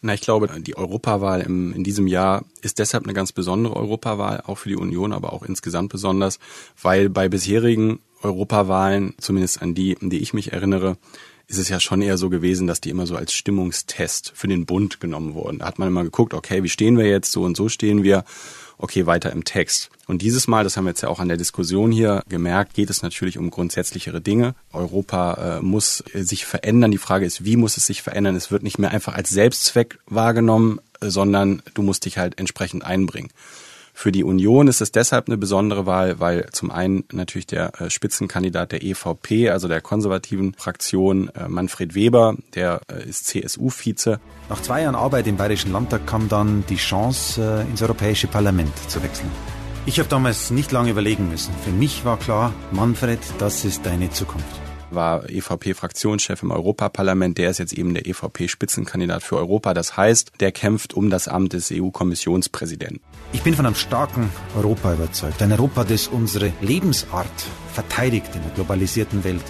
Na, 0.00 0.14
ich 0.14 0.20
glaube, 0.20 0.48
die 0.60 0.76
Europawahl 0.76 1.40
im, 1.40 1.72
in 1.72 1.84
diesem 1.84 2.06
Jahr 2.06 2.44
ist 2.62 2.78
deshalb 2.78 3.04
eine 3.04 3.14
ganz 3.14 3.32
besondere 3.32 3.76
Europawahl, 3.76 4.42
auch 4.46 4.58
für 4.58 4.68
die 4.68 4.76
Union, 4.76 5.12
aber 5.12 5.32
auch 5.32 5.42
insgesamt 5.42 5.90
besonders, 5.90 6.38
weil 6.80 7.08
bei 7.08 7.28
bisherigen 7.28 8.00
Europawahlen, 8.22 9.14
zumindest 9.18 9.62
an 9.62 9.74
die, 9.74 9.96
an 10.00 10.10
die 10.10 10.18
ich 10.18 10.34
mich 10.34 10.52
erinnere, 10.52 10.96
ist 11.48 11.58
es 11.58 11.68
ja 11.70 11.80
schon 11.80 12.02
eher 12.02 12.18
so 12.18 12.28
gewesen, 12.28 12.66
dass 12.66 12.80
die 12.80 12.90
immer 12.90 13.06
so 13.06 13.16
als 13.16 13.32
Stimmungstest 13.32 14.32
für 14.34 14.48
den 14.48 14.66
Bund 14.66 15.00
genommen 15.00 15.34
wurden. 15.34 15.58
Da 15.58 15.66
hat 15.66 15.78
man 15.78 15.88
immer 15.88 16.04
geguckt, 16.04 16.34
okay, 16.34 16.62
wie 16.62 16.68
stehen 16.68 16.98
wir 16.98 17.06
jetzt, 17.06 17.32
so 17.32 17.42
und 17.42 17.56
so 17.56 17.68
stehen 17.68 18.02
wir 18.02 18.24
okay, 18.78 19.06
weiter 19.06 19.32
im 19.32 19.44
Text. 19.44 19.90
Und 20.06 20.22
dieses 20.22 20.46
Mal, 20.46 20.64
das 20.64 20.76
haben 20.76 20.84
wir 20.84 20.90
jetzt 20.90 21.02
ja 21.02 21.08
auch 21.08 21.18
an 21.18 21.28
der 21.28 21.36
Diskussion 21.36 21.90
hier 21.90 22.22
gemerkt, 22.28 22.74
geht 22.74 22.90
es 22.90 23.02
natürlich 23.02 23.36
um 23.36 23.50
grundsätzlichere 23.50 24.20
Dinge. 24.20 24.54
Europa 24.72 25.58
äh, 25.58 25.60
muss 25.60 26.02
äh, 26.14 26.22
sich 26.22 26.46
verändern. 26.46 26.92
Die 26.92 26.98
Frage 26.98 27.26
ist, 27.26 27.44
wie 27.44 27.56
muss 27.56 27.76
es 27.76 27.86
sich 27.86 28.02
verändern? 28.02 28.36
Es 28.36 28.50
wird 28.50 28.62
nicht 28.62 28.78
mehr 28.78 28.90
einfach 28.90 29.14
als 29.14 29.30
Selbstzweck 29.30 29.98
wahrgenommen, 30.06 30.80
äh, 31.00 31.08
sondern 31.08 31.62
du 31.74 31.82
musst 31.82 32.04
dich 32.04 32.18
halt 32.18 32.38
entsprechend 32.38 32.84
einbringen. 32.84 33.30
Für 34.00 34.12
die 34.12 34.22
Union 34.22 34.68
ist 34.68 34.80
es 34.80 34.92
deshalb 34.92 35.26
eine 35.26 35.36
besondere 35.36 35.84
Wahl, 35.84 36.20
weil 36.20 36.46
zum 36.52 36.70
einen 36.70 37.02
natürlich 37.10 37.48
der 37.48 37.80
äh, 37.80 37.90
Spitzenkandidat 37.90 38.70
der 38.70 38.84
EVP, 38.84 39.50
also 39.50 39.66
der 39.66 39.80
konservativen 39.80 40.54
Fraktion, 40.56 41.30
äh, 41.30 41.48
Manfred 41.48 41.96
Weber, 41.96 42.36
der 42.54 42.80
äh, 42.86 43.08
ist 43.08 43.26
CSU-Vize. 43.26 44.20
Nach 44.48 44.62
zwei 44.62 44.82
Jahren 44.82 44.94
Arbeit 44.94 45.26
im 45.26 45.36
Bayerischen 45.36 45.72
Landtag 45.72 46.06
kam 46.06 46.28
dann 46.28 46.62
die 46.68 46.76
Chance, 46.76 47.66
ins 47.68 47.82
Europäische 47.82 48.28
Parlament 48.28 48.70
zu 48.86 49.02
wechseln. 49.02 49.32
Ich 49.84 49.98
habe 49.98 50.08
damals 50.08 50.52
nicht 50.52 50.70
lange 50.70 50.90
überlegen 50.90 51.28
müssen. 51.28 51.52
Für 51.64 51.72
mich 51.72 52.04
war 52.04 52.20
klar, 52.20 52.54
Manfred, 52.70 53.18
das 53.40 53.64
ist 53.64 53.84
deine 53.84 54.10
Zukunft 54.10 54.67
war 54.90 55.28
EVP-Fraktionschef 55.28 56.42
im 56.42 56.50
Europaparlament, 56.50 57.38
der 57.38 57.50
ist 57.50 57.58
jetzt 57.58 57.72
eben 57.72 57.94
der 57.94 58.06
EVP-Spitzenkandidat 58.06 59.22
für 59.22 59.36
Europa. 59.36 59.74
Das 59.74 59.96
heißt, 59.96 60.32
der 60.40 60.52
kämpft 60.52 60.94
um 60.94 61.10
das 61.10 61.28
Amt 61.28 61.52
des 61.52 61.70
EU-Kommissionspräsidenten. 61.72 63.00
Ich 63.32 63.42
bin 63.42 63.54
von 63.54 63.66
einem 63.66 63.74
starken 63.74 64.30
Europa 64.56 64.94
überzeugt. 64.94 65.42
Ein 65.42 65.52
Europa, 65.52 65.84
das 65.84 66.08
unsere 66.08 66.52
Lebensart 66.60 67.26
verteidigt 67.72 68.34
in 68.34 68.42
der 68.42 68.52
globalisierten 68.52 69.24
Welt. 69.24 69.44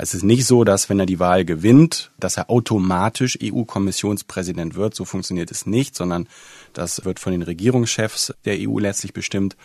Es 0.00 0.14
ist 0.14 0.22
nicht 0.22 0.46
so, 0.46 0.62
dass 0.62 0.88
wenn 0.88 1.00
er 1.00 1.06
die 1.06 1.18
Wahl 1.18 1.44
gewinnt, 1.44 2.12
dass 2.20 2.36
er 2.36 2.50
automatisch 2.50 3.36
EU-Kommissionspräsident 3.42 4.76
wird. 4.76 4.94
So 4.94 5.04
funktioniert 5.04 5.50
es 5.50 5.66
nicht, 5.66 5.96
sondern 5.96 6.28
das 6.72 7.04
wird 7.04 7.18
von 7.18 7.32
den 7.32 7.42
Regierungschefs 7.42 8.32
der 8.44 8.58
EU 8.60 8.78
letztlich 8.78 9.12
bestimmt. 9.12 9.56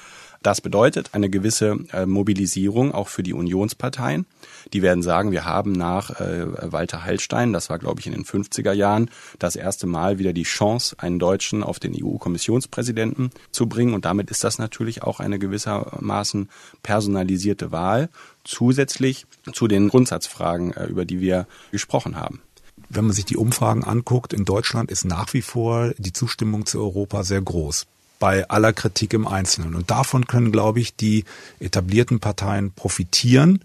Das 0.43 0.59
bedeutet 0.59 1.11
eine 1.13 1.29
gewisse 1.29 1.77
äh, 1.93 2.05
Mobilisierung 2.05 2.91
auch 2.91 3.07
für 3.07 3.23
die 3.23 3.33
Unionsparteien. 3.33 4.25
Die 4.73 4.81
werden 4.81 5.01
sagen, 5.01 5.31
wir 5.31 5.45
haben 5.45 5.71
nach 5.71 6.19
äh, 6.19 6.45
Walter 6.71 7.01
Hallstein, 7.05 7.53
das 7.53 7.69
war 7.69 7.79
glaube 7.79 8.01
ich 8.01 8.07
in 8.07 8.11
den 8.11 8.25
50er 8.25 8.73
Jahren, 8.73 9.09
das 9.39 9.55
erste 9.55 9.87
Mal 9.87 10.19
wieder 10.19 10.33
die 10.33 10.43
Chance, 10.43 10.97
einen 10.99 11.17
Deutschen 11.17 11.63
auf 11.63 11.79
den 11.79 11.95
EU-Kommissionspräsidenten 11.95 13.31
zu 13.51 13.67
bringen. 13.67 13.93
Und 13.93 14.03
damit 14.03 14.29
ist 14.31 14.43
das 14.43 14.59
natürlich 14.59 15.01
auch 15.01 15.21
eine 15.21 15.39
gewissermaßen 15.39 16.49
personalisierte 16.83 17.71
Wahl, 17.71 18.09
zusätzlich 18.43 19.25
zu 19.53 19.69
den 19.69 19.87
Grundsatzfragen, 19.87 20.73
äh, 20.73 20.87
über 20.87 21.05
die 21.05 21.21
wir 21.21 21.47
gesprochen 21.71 22.17
haben. 22.17 22.41
Wenn 22.89 23.05
man 23.05 23.13
sich 23.13 23.25
die 23.25 23.37
Umfragen 23.37 23.85
anguckt, 23.85 24.33
in 24.33 24.43
Deutschland 24.43 24.91
ist 24.91 25.05
nach 25.05 25.33
wie 25.33 25.41
vor 25.41 25.93
die 25.97 26.11
Zustimmung 26.11 26.65
zu 26.65 26.81
Europa 26.81 27.23
sehr 27.23 27.41
groß 27.41 27.87
bei 28.23 28.47
aller 28.47 28.71
Kritik 28.71 29.13
im 29.13 29.27
Einzelnen. 29.27 29.75
Und 29.75 29.91
davon 29.91 30.27
können, 30.27 30.53
glaube 30.53 30.79
ich, 30.79 30.95
die 30.95 31.25
etablierten 31.59 32.21
Parteien 32.21 32.71
profitieren. 32.71 33.59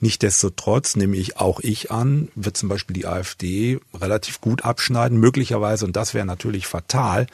Nichtsdestotrotz 0.00 0.96
nehme 0.96 1.16
ich 1.16 1.36
auch 1.36 1.60
ich 1.60 1.92
an, 1.92 2.26
wird 2.34 2.56
zum 2.56 2.68
Beispiel 2.68 2.94
die 2.94 3.06
AfD 3.06 3.78
relativ 3.94 4.40
gut 4.40 4.64
abschneiden, 4.64 5.20
möglicherweise, 5.20 5.84
und 5.84 5.94
das 5.94 6.12
wäre 6.12 6.26
natürlich 6.26 6.66
fatal, 6.66 7.28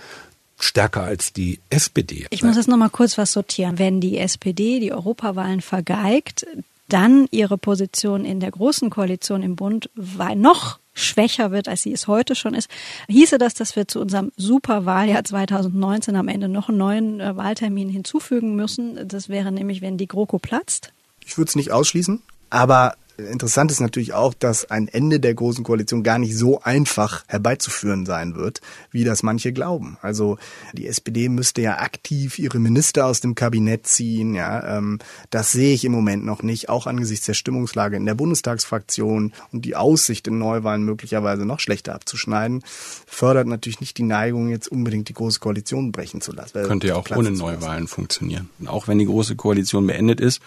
stärker 0.59 1.05
als 1.05 1.33
die 1.33 1.61
SPD. 1.71 2.27
Ich 2.29 2.43
muss 2.43 2.57
jetzt 2.57 2.69
noch 2.69 2.77
mal 2.77 2.91
kurz 2.91 3.17
was 3.17 3.33
sortieren. 3.33 3.79
Wenn 3.79 4.03
die 4.03 4.19
SPD 4.19 4.79
die 4.79 4.93
Europawahlen 4.93 5.63
vergeigt, 5.63 6.47
dann 6.91 7.27
ihre 7.31 7.57
Position 7.57 8.27
in 8.27 8.39
der 8.39 8.51
großen 8.51 8.91
Koalition 8.91 9.43
im 9.43 9.57
Bund 9.57 9.89
noch 10.35 10.79
schwächer 10.97 11.53
wird, 11.53 11.69
als 11.69 11.83
sie 11.83 11.93
es 11.93 12.09
heute 12.09 12.35
schon 12.35 12.55
ist. 12.55 12.69
Hieße 13.09 13.39
das, 13.39 13.55
dass 13.55 13.77
wir 13.77 13.87
zu 13.87 14.01
unserem 14.01 14.33
Superwahljahr 14.37 15.23
2019 15.23 16.17
am 16.17 16.27
Ende 16.27 16.49
noch 16.49 16.69
einen 16.69 16.79
neuen 16.79 17.21
äh, 17.21 17.37
Wahltermin 17.37 17.89
hinzufügen 17.89 18.57
müssen? 18.57 19.07
Das 19.07 19.29
wäre 19.29 19.53
nämlich, 19.53 19.83
wenn 19.83 19.99
die 19.99 20.09
GroKo 20.09 20.39
platzt? 20.39 20.93
Ich 21.25 21.39
würde 21.39 21.49
es 21.51 21.57
nicht 21.57 21.71
ausschließen, 21.71 22.23
aber 22.51 22.97
Interessant 23.19 23.71
ist 23.71 23.81
natürlich 23.81 24.13
auch, 24.13 24.35
dass 24.35 24.71
ein 24.71 24.89
Ende 24.89 25.21
der 25.21 25.35
Großen 25.35 25.65
Koalition 25.65 26.03
gar 26.03 26.19
nicht 26.19 26.37
so 26.37 26.61
einfach 26.61 27.25
herbeizuführen 27.29 28.05
sein 28.05 28.35
wird, 28.35 28.61
wie 28.91 29.05
das 29.05 29.23
manche 29.23 29.53
glauben. 29.53 29.97
Also 30.03 30.37
die 30.75 30.87
SPD 30.87 31.29
müsste 31.29 31.63
ja 31.63 31.79
aktiv 31.79 32.39
ihre 32.39 32.59
Minister 32.59 33.07
aus 33.07 33.21
dem 33.21 33.35
Kabinett 33.35 33.87
ziehen. 33.87 34.35
Ja, 34.35 34.79
ähm, 34.79 34.99
das 35.31 35.53
sehe 35.53 35.73
ich 35.73 35.85
im 35.85 35.93
Moment 35.93 36.25
noch 36.25 36.43
nicht, 36.43 36.69
auch 36.69 36.87
angesichts 36.87 37.27
der 37.27 37.35
Stimmungslage 37.35 37.97
in 37.97 38.05
der 38.05 38.15
Bundestagsfraktion 38.15 39.33
und 39.53 39.65
die 39.65 39.77
Aussicht, 39.77 40.27
in 40.27 40.39
Neuwahlen 40.39 40.83
möglicherweise 40.83 41.47
noch 41.47 41.61
schlechter 41.61 41.95
abzuschneiden, 41.95 42.63
fördert 43.07 43.47
natürlich 43.47 43.81
nicht 43.81 43.97
die 43.97 44.03
Neigung, 44.03 44.49
jetzt 44.49 44.69
unbedingt 44.69 45.09
die 45.09 45.15
Große 45.15 45.41
Koalition 45.41 45.91
brechen 45.91 46.21
zu 46.21 46.33
lassen. 46.33 46.63
Könnte 46.65 46.89
ja 46.89 46.97
auch 46.97 47.11
ohne 47.11 47.31
Neuwahlen 47.31 47.89
funktionieren. 47.89 48.51
Auch 48.67 48.89
wenn 48.89 48.99
die 48.99 49.07
Große 49.07 49.37
Koalition 49.37 49.87
beendet 49.87 50.21
ist, 50.21 50.43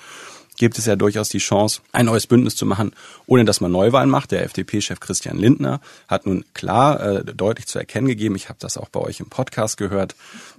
gibt 0.59 0.77
es 0.77 0.85
ja 0.85 0.95
durchaus 0.95 1.29
die 1.29 1.39
Chance, 1.39 1.81
ein 1.93 2.05
neues 2.05 2.27
Bündnis 2.27 2.55
zu 2.55 2.65
machen, 2.65 2.91
ohne 3.25 3.45
dass 3.45 3.61
man 3.61 3.71
Neuwahlen 3.71 4.09
macht. 4.09 4.31
Der 4.31 4.43
FDP-Chef 4.43 4.99
Christian 4.99 5.39
Lindner 5.39 5.79
hat 6.07 6.27
nun 6.27 6.45
klar 6.53 6.99
äh, 6.99 7.23
deutlich 7.23 7.65
zu 7.65 7.79
erkennen 7.79 8.07
gegeben, 8.07 8.35
ich 8.35 8.49
habe 8.49 8.59
das 8.59 8.77
auch 8.77 8.89
bei 8.89 8.99
euch 8.99 9.21
im 9.21 9.29
Podcast 9.29 9.77
gehört, 9.77 10.15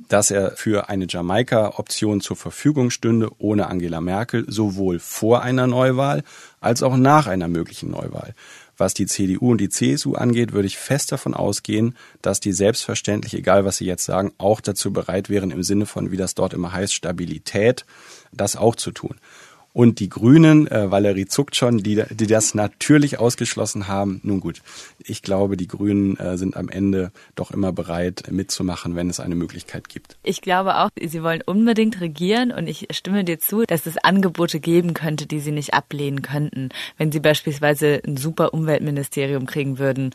dass 0.09 0.31
er 0.31 0.53
für 0.57 0.89
eine 0.89 1.07
Jamaika-Option 1.09 2.23
zur 2.23 2.37
Verfügung 2.37 2.91
stünde, 2.91 3.31
ohne 3.39 3.69
Angela 3.69 4.01
Merkel, 4.01 4.47
sowohl 4.49 4.99
vor 4.99 5.43
einer 5.43 5.67
Neuwahl 5.67 6.25
als 6.61 6.83
auch 6.83 6.97
nach 6.97 7.27
einer 7.27 7.49
möglichen 7.49 7.91
Neuwahl. 7.91 8.35
Was 8.79 8.95
die 8.95 9.05
CDU 9.05 9.51
und 9.51 9.59
die 9.59 9.69
CSU 9.69 10.15
angeht, 10.15 10.53
würde 10.53 10.67
ich 10.67 10.79
fest 10.79 11.13
davon 11.13 11.35
ausgehen, 11.35 11.95
dass 12.23 12.41
die 12.41 12.55
selbstverständlich, 12.55 13.35
egal 13.35 13.67
was 13.67 13.77
sie 13.77 13.85
jetzt 13.85 14.07
sagen, 14.07 14.33
auch 14.39 14.63
dazu 14.63 14.91
bereit 14.91 15.29
wären, 15.29 15.51
im 15.51 15.63
Sinne 15.63 15.85
von, 15.85 16.11
wie 16.11 16.17
das 16.17 16.35
dort 16.35 16.55
immer 16.55 16.73
heißt, 16.73 16.95
Stabilität, 16.95 17.85
das 18.33 18.57
auch 18.57 18.75
zu 18.75 18.91
tun. 18.91 19.17
Und 19.73 20.01
die 20.01 20.09
Grünen, 20.09 20.67
äh, 20.67 20.91
Valerie 20.91 21.27
zuckt 21.27 21.55
schon, 21.55 21.79
die, 21.79 22.03
die 22.11 22.27
das 22.27 22.55
natürlich 22.55 23.19
ausgeschlossen 23.19 23.87
haben. 23.87 24.21
Nun 24.25 24.41
gut, 24.41 24.63
ich 24.99 25.23
glaube, 25.23 25.57
die 25.57 25.69
Grünen 25.69 26.17
äh, 26.17 26.37
sind 26.37 26.57
am 26.57 26.69
Ende 26.69 27.13
doch 27.37 27.53
immer 27.53 27.73
bereit 27.73 28.25
mitzumachen, 28.31 28.97
wenn 28.97 29.09
es 29.09 29.21
eine 29.21 29.37
Möglichkeit 29.37 29.89
gibt. 29.89 30.17
Ich 30.25 30.41
glaube 30.41 30.77
auch, 30.79 30.91
sie 31.01 31.23
wollen 31.23 31.43
unbedingt 31.43 32.01
regieren 32.01 32.51
und 32.51 32.67
ich 32.67 32.89
stimme 32.91 33.25
dir 33.25 33.39
zu, 33.39 33.63
dass 33.65 33.87
es 33.87 33.97
Angebote 33.97 34.59
geben 34.59 34.93
könnte, 34.93 35.27
die 35.27 35.39
sie 35.39 35.53
nicht 35.53 35.73
ablehnen 35.73 36.23
könnten. 36.23 36.71
Wenn 36.99 37.13
sie 37.13 37.21
beispielsweise 37.21 38.03
ein 38.05 38.17
super 38.17 38.53
Umweltministerium 38.53 39.47
kriegen 39.47 39.79
würden, 39.79 40.11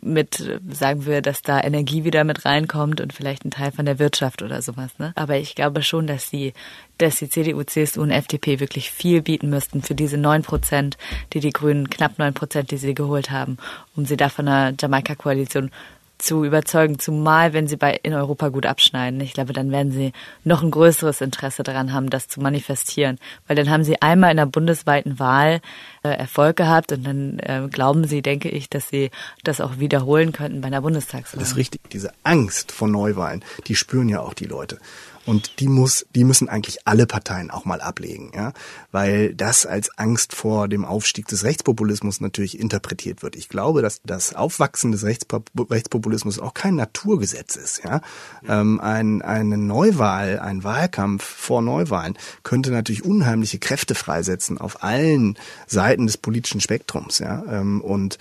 mit, 0.00 0.60
sagen 0.70 1.06
wir, 1.06 1.22
dass 1.22 1.42
da 1.42 1.62
Energie 1.62 2.04
wieder 2.04 2.24
mit 2.24 2.44
reinkommt 2.44 3.00
und 3.00 3.12
vielleicht 3.12 3.44
ein 3.44 3.50
Teil 3.50 3.72
von 3.72 3.86
der 3.86 3.98
Wirtschaft 3.98 4.42
oder 4.42 4.62
sowas. 4.62 4.98
Ne? 4.98 5.12
Aber 5.14 5.36
ich 5.36 5.54
glaube 5.54 5.82
schon, 5.82 6.06
dass 6.06 6.28
sie 6.28 6.52
dass 6.98 7.16
die 7.16 7.28
CDU, 7.28 7.62
CSU 7.62 8.02
und 8.02 8.10
FDP 8.10 8.60
wirklich 8.60 8.90
viel 8.90 9.22
bieten 9.22 9.50
müssten 9.50 9.82
für 9.82 9.94
diese 9.94 10.18
neun 10.18 10.42
Prozent, 10.42 10.96
die 11.32 11.40
die 11.40 11.52
Grünen, 11.52 11.90
knapp 11.90 12.18
neun 12.18 12.34
Prozent, 12.34 12.70
die 12.70 12.78
sie 12.78 12.94
geholt 12.94 13.30
haben, 13.30 13.58
um 13.94 14.06
sie 14.06 14.16
da 14.16 14.28
von 14.28 14.46
der 14.46 14.74
Jamaika-Koalition 14.78 15.70
zu 16.18 16.44
überzeugen, 16.44 16.98
zumal 16.98 17.52
wenn 17.52 17.68
sie 17.68 17.76
bei 17.76 17.98
in 18.02 18.14
Europa 18.14 18.48
gut 18.48 18.64
abschneiden. 18.64 19.20
Ich 19.20 19.34
glaube, 19.34 19.52
dann 19.52 19.70
werden 19.70 19.92
sie 19.92 20.12
noch 20.44 20.62
ein 20.62 20.70
größeres 20.70 21.20
Interesse 21.20 21.62
daran 21.62 21.92
haben, 21.92 22.08
das 22.08 22.28
zu 22.28 22.40
manifestieren, 22.40 23.18
weil 23.46 23.56
dann 23.56 23.68
haben 23.68 23.84
sie 23.84 24.00
einmal 24.00 24.30
in 24.30 24.38
der 24.38 24.46
bundesweiten 24.46 25.18
Wahl 25.18 25.60
äh, 26.02 26.08
Erfolg 26.08 26.56
gehabt 26.56 26.92
und 26.92 27.06
dann 27.06 27.38
äh, 27.40 27.68
glauben 27.70 28.06
sie, 28.06 28.22
denke 28.22 28.48
ich, 28.48 28.70
dass 28.70 28.88
sie 28.88 29.10
das 29.44 29.60
auch 29.60 29.78
wiederholen 29.78 30.32
könnten 30.32 30.62
bei 30.62 30.68
einer 30.68 30.80
Bundestagswahl. 30.80 31.38
Das 31.38 31.50
ist 31.50 31.56
richtig. 31.56 31.82
Diese 31.90 32.12
Angst 32.22 32.72
vor 32.72 32.88
Neuwahlen, 32.88 33.44
die 33.66 33.76
spüren 33.76 34.08
ja 34.08 34.20
auch 34.20 34.34
die 34.34 34.46
Leute. 34.46 34.78
Und 35.26 35.58
die 35.60 35.68
muss, 35.68 36.06
die 36.14 36.24
müssen 36.24 36.48
eigentlich 36.48 36.86
alle 36.86 37.06
Parteien 37.06 37.50
auch 37.50 37.64
mal 37.64 37.80
ablegen, 37.80 38.30
ja, 38.34 38.52
weil 38.92 39.34
das 39.34 39.66
als 39.66 39.90
Angst 39.98 40.34
vor 40.34 40.68
dem 40.68 40.84
Aufstieg 40.84 41.26
des 41.26 41.42
Rechtspopulismus 41.42 42.20
natürlich 42.20 42.58
interpretiert 42.58 43.22
wird. 43.22 43.34
Ich 43.34 43.48
glaube, 43.48 43.82
dass 43.82 44.00
das 44.04 44.34
Aufwachsen 44.34 44.92
des 44.92 45.04
Rechtspopulismus 45.04 46.38
auch 46.38 46.54
kein 46.54 46.76
Naturgesetz 46.76 47.56
ist, 47.56 47.82
ja. 47.84 48.00
Ähm, 48.48 48.80
ein, 48.80 49.20
eine 49.20 49.58
Neuwahl, 49.58 50.38
ein 50.38 50.62
Wahlkampf 50.62 51.24
vor 51.24 51.60
Neuwahlen 51.60 52.16
könnte 52.44 52.70
natürlich 52.70 53.04
unheimliche 53.04 53.58
Kräfte 53.58 53.96
freisetzen 53.96 54.58
auf 54.58 54.84
allen 54.84 55.36
Seiten 55.66 56.06
des 56.06 56.18
politischen 56.18 56.60
Spektrums, 56.60 57.18
ja. 57.18 57.42
Ähm, 57.50 57.80
und 57.80 58.18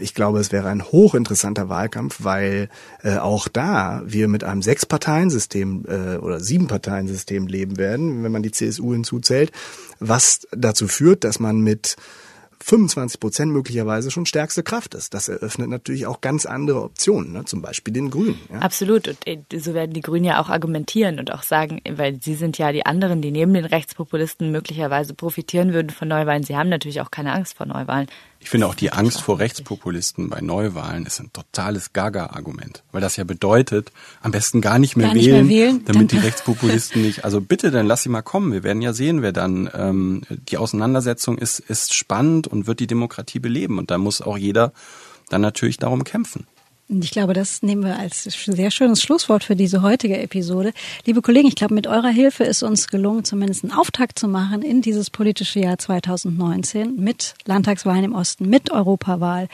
ich 0.00 0.14
glaube, 0.14 0.40
es 0.40 0.50
wäre 0.50 0.68
ein 0.68 0.82
hochinteressanter 0.82 1.68
Wahlkampf, 1.68 2.24
weil 2.24 2.68
äh, 3.02 3.18
auch 3.18 3.46
da 3.46 4.02
wir 4.04 4.26
mit 4.26 4.42
einem 4.42 4.62
Sechs-Parteien-System 4.62 5.84
äh, 5.86 6.16
oder 6.16 6.40
Sieben-Parteien-System 6.40 7.46
leben 7.46 7.78
werden, 7.78 8.24
wenn 8.24 8.32
man 8.32 8.42
die 8.42 8.50
CSU 8.50 8.92
hinzuzählt, 8.92 9.52
was 10.00 10.48
dazu 10.50 10.88
führt, 10.88 11.22
dass 11.22 11.38
man 11.38 11.60
mit 11.60 11.96
25 12.62 13.20
Prozent 13.20 13.52
möglicherweise 13.52 14.10
schon 14.10 14.26
stärkste 14.26 14.62
Kraft 14.62 14.94
ist. 14.94 15.14
Das 15.14 15.28
eröffnet 15.28 15.70
natürlich 15.70 16.06
auch 16.06 16.20
ganz 16.20 16.46
andere 16.46 16.82
Optionen, 16.82 17.32
ne? 17.32 17.44
zum 17.46 17.62
Beispiel 17.62 17.94
den 17.94 18.10
Grünen. 18.10 18.38
Ja? 18.52 18.58
Absolut. 18.58 19.08
Und 19.08 19.26
äh, 19.26 19.38
so 19.58 19.72
werden 19.72 19.92
die 19.92 20.02
Grünen 20.02 20.24
ja 20.24 20.40
auch 20.40 20.50
argumentieren 20.50 21.18
und 21.18 21.32
auch 21.32 21.42
sagen, 21.42 21.80
weil 21.88 22.20
sie 22.20 22.34
sind 22.34 22.58
ja 22.58 22.72
die 22.72 22.84
anderen, 22.84 23.22
die 23.22 23.30
neben 23.30 23.54
den 23.54 23.64
Rechtspopulisten 23.64 24.52
möglicherweise 24.52 25.14
profitieren 25.14 25.72
würden 25.72 25.90
von 25.90 26.08
Neuwahlen. 26.08 26.42
Sie 26.42 26.56
haben 26.56 26.68
natürlich 26.68 27.00
auch 27.00 27.10
keine 27.10 27.32
Angst 27.32 27.56
vor 27.56 27.66
Neuwahlen. 27.66 28.08
Ich 28.42 28.48
finde 28.48 28.66
auch 28.66 28.74
die 28.74 28.90
Angst 28.90 29.20
vor 29.20 29.38
Rechtspopulisten 29.38 30.30
bei 30.30 30.40
Neuwahlen 30.40 31.04
ist 31.04 31.20
ein 31.20 31.30
totales 31.30 31.92
Gaga-Argument, 31.92 32.82
weil 32.90 33.02
das 33.02 33.16
ja 33.16 33.24
bedeutet, 33.24 33.92
am 34.22 34.30
besten 34.30 34.62
gar 34.62 34.78
nicht 34.78 34.96
mehr, 34.96 35.08
gar 35.08 35.14
nicht 35.14 35.26
wählen, 35.26 35.46
mehr 35.46 35.66
wählen, 35.66 35.84
damit 35.84 36.10
die 36.10 36.16
Rechtspopulisten 36.18 37.02
nicht. 37.02 37.24
Also 37.24 37.42
bitte, 37.42 37.70
dann 37.70 37.86
lass 37.86 38.02
sie 38.02 38.08
mal 38.08 38.22
kommen. 38.22 38.52
Wir 38.52 38.62
werden 38.62 38.80
ja 38.80 38.94
sehen, 38.94 39.20
wer 39.20 39.32
dann. 39.32 39.70
Ähm, 39.74 40.22
die 40.48 40.56
Auseinandersetzung 40.56 41.36
ist 41.36 41.60
ist 41.60 41.94
spannend 41.94 42.48
und 42.48 42.66
wird 42.66 42.80
die 42.80 42.86
Demokratie 42.86 43.40
beleben 43.40 43.78
und 43.78 43.90
da 43.90 43.98
muss 43.98 44.22
auch 44.22 44.38
jeder 44.38 44.72
dann 45.28 45.42
natürlich 45.42 45.76
darum 45.76 46.02
kämpfen. 46.04 46.46
Ich 46.92 47.12
glaube, 47.12 47.34
das 47.34 47.62
nehmen 47.62 47.84
wir 47.84 47.96
als 47.98 48.24
sehr 48.24 48.70
schönes 48.72 49.00
Schlusswort 49.00 49.44
für 49.44 49.54
diese 49.54 49.80
heutige 49.82 50.18
Episode. 50.18 50.72
Liebe 51.06 51.22
Kollegen, 51.22 51.46
ich 51.46 51.54
glaube, 51.54 51.74
mit 51.74 51.86
eurer 51.86 52.08
Hilfe 52.08 52.42
ist 52.42 52.64
uns 52.64 52.88
gelungen, 52.88 53.22
zumindest 53.22 53.62
einen 53.62 53.72
Auftakt 53.72 54.18
zu 54.18 54.26
machen 54.26 54.62
in 54.62 54.82
dieses 54.82 55.08
politische 55.08 55.60
Jahr 55.60 55.78
2019 55.78 56.96
mit 56.96 57.34
Landtagswahlen 57.44 58.04
im 58.04 58.14
Osten, 58.14 58.48
mit 58.48 58.72
Europawahl. 58.72 59.46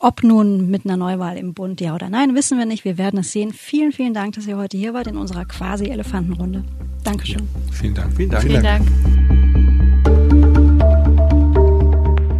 Ob 0.00 0.24
nun 0.24 0.68
mit 0.68 0.84
einer 0.84 0.96
Neuwahl 0.96 1.36
im 1.36 1.54
Bund, 1.54 1.80
ja 1.80 1.94
oder 1.94 2.08
nein, 2.08 2.34
wissen 2.34 2.58
wir 2.58 2.66
nicht. 2.66 2.84
Wir 2.84 2.98
werden 2.98 3.20
es 3.20 3.30
sehen. 3.30 3.52
Vielen, 3.52 3.92
vielen 3.92 4.14
Dank, 4.14 4.34
dass 4.34 4.48
ihr 4.48 4.56
heute 4.56 4.76
hier 4.76 4.92
wart 4.92 5.06
in 5.06 5.16
unserer 5.16 5.44
quasi 5.44 5.86
Elefantenrunde. 5.86 6.64
Dankeschön. 7.04 7.38
Ja, 7.38 7.72
vielen 7.72 7.94
Dank. 7.94 8.16
Vielen 8.16 8.30
Dank. 8.30 8.44
Vielen 8.44 8.62
Dank. 8.62 9.39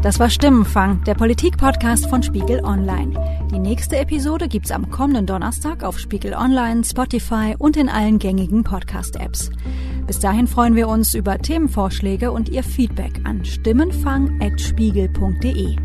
Das 0.02 0.18
war 0.18 0.28
Stimmenfang, 0.30 1.04
der 1.04 1.14
Politik-Podcast 1.14 2.08
von 2.08 2.22
Spiegel 2.22 2.64
Online. 2.64 3.12
Die 3.52 3.58
nächste 3.58 3.98
Episode 3.98 4.48
gibt's 4.48 4.70
am 4.70 4.90
kommenden 4.90 5.26
Donnerstag 5.26 5.82
auf 5.82 5.98
Spiegel 5.98 6.32
Online, 6.32 6.82
Spotify 6.84 7.54
und 7.58 7.76
in 7.76 7.90
allen 7.90 8.18
gängigen 8.18 8.64
Podcast-Apps. 8.64 9.50
Bis 10.06 10.18
dahin 10.18 10.46
freuen 10.46 10.74
wir 10.74 10.88
uns 10.88 11.12
über 11.12 11.36
Themenvorschläge 11.36 12.32
und 12.32 12.48
Ihr 12.48 12.62
Feedback 12.62 13.20
an 13.24 13.44
stimmenfang.spiegel.de. 13.44 15.76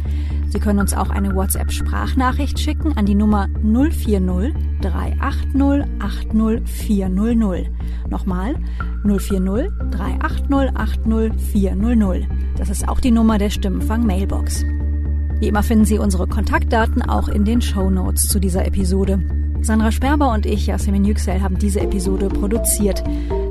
Sie 0.50 0.60
können 0.60 0.80
uns 0.80 0.94
auch 0.94 1.10
eine 1.10 1.36
WhatsApp-Sprachnachricht 1.36 2.60
schicken 2.60 2.98
an 2.98 3.06
die 3.06 3.16
Nummer 3.16 3.48
040 3.64 4.54
380 4.82 5.86
80 6.00 6.70
400. 6.70 7.66
Nochmal 8.10 8.56
040 9.04 9.70
380 9.92 10.76
80 10.76 11.34
400. 11.52 12.28
Das 12.58 12.70
ist 12.70 12.88
auch 12.88 13.00
die 13.00 13.12
Nummer 13.12 13.38
der 13.38 13.50
Stimmenfang 13.50 14.06
Mailbox. 14.06 14.64
Wie 15.40 15.48
immer 15.48 15.64
finden 15.64 15.86
Sie 15.86 16.00
unsere 16.00 16.28
Kontaktdaten 16.28 17.02
auch 17.02 17.28
in 17.28 17.44
den 17.44 17.62
Show 17.62 17.90
Notes 17.90 18.24
zu 18.30 18.40
dieser 18.40 18.66
Episode. 18.66 19.45
Sandra 19.66 19.92
Sperber 19.92 20.32
und 20.32 20.46
ich, 20.46 20.68
Yasemin 20.68 21.06
Yüksel, 21.06 21.42
haben 21.42 21.58
diese 21.58 21.80
Episode 21.82 22.28
produziert. 22.28 23.04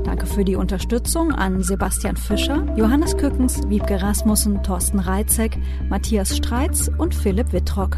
Danke 0.05 0.25
für 0.25 0.45
die 0.45 0.55
Unterstützung 0.55 1.33
an 1.33 1.61
Sebastian 1.61 2.15
Fischer, 2.15 2.65
Johannes 2.77 3.17
Kückens, 3.17 3.59
Wiebke 3.67 4.01
Rasmussen, 4.01 4.63
Thorsten 4.63 4.99
Reitzek, 4.99 5.57
Matthias 5.89 6.37
Streitz 6.37 6.89
und 6.97 7.13
Philipp 7.13 7.51
Wittrock. 7.51 7.97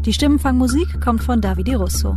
Die 0.00 0.12
Stimmenfangmusik 0.12 1.00
kommt 1.00 1.22
von 1.22 1.40
Davide 1.40 1.76
Russo. 1.76 2.16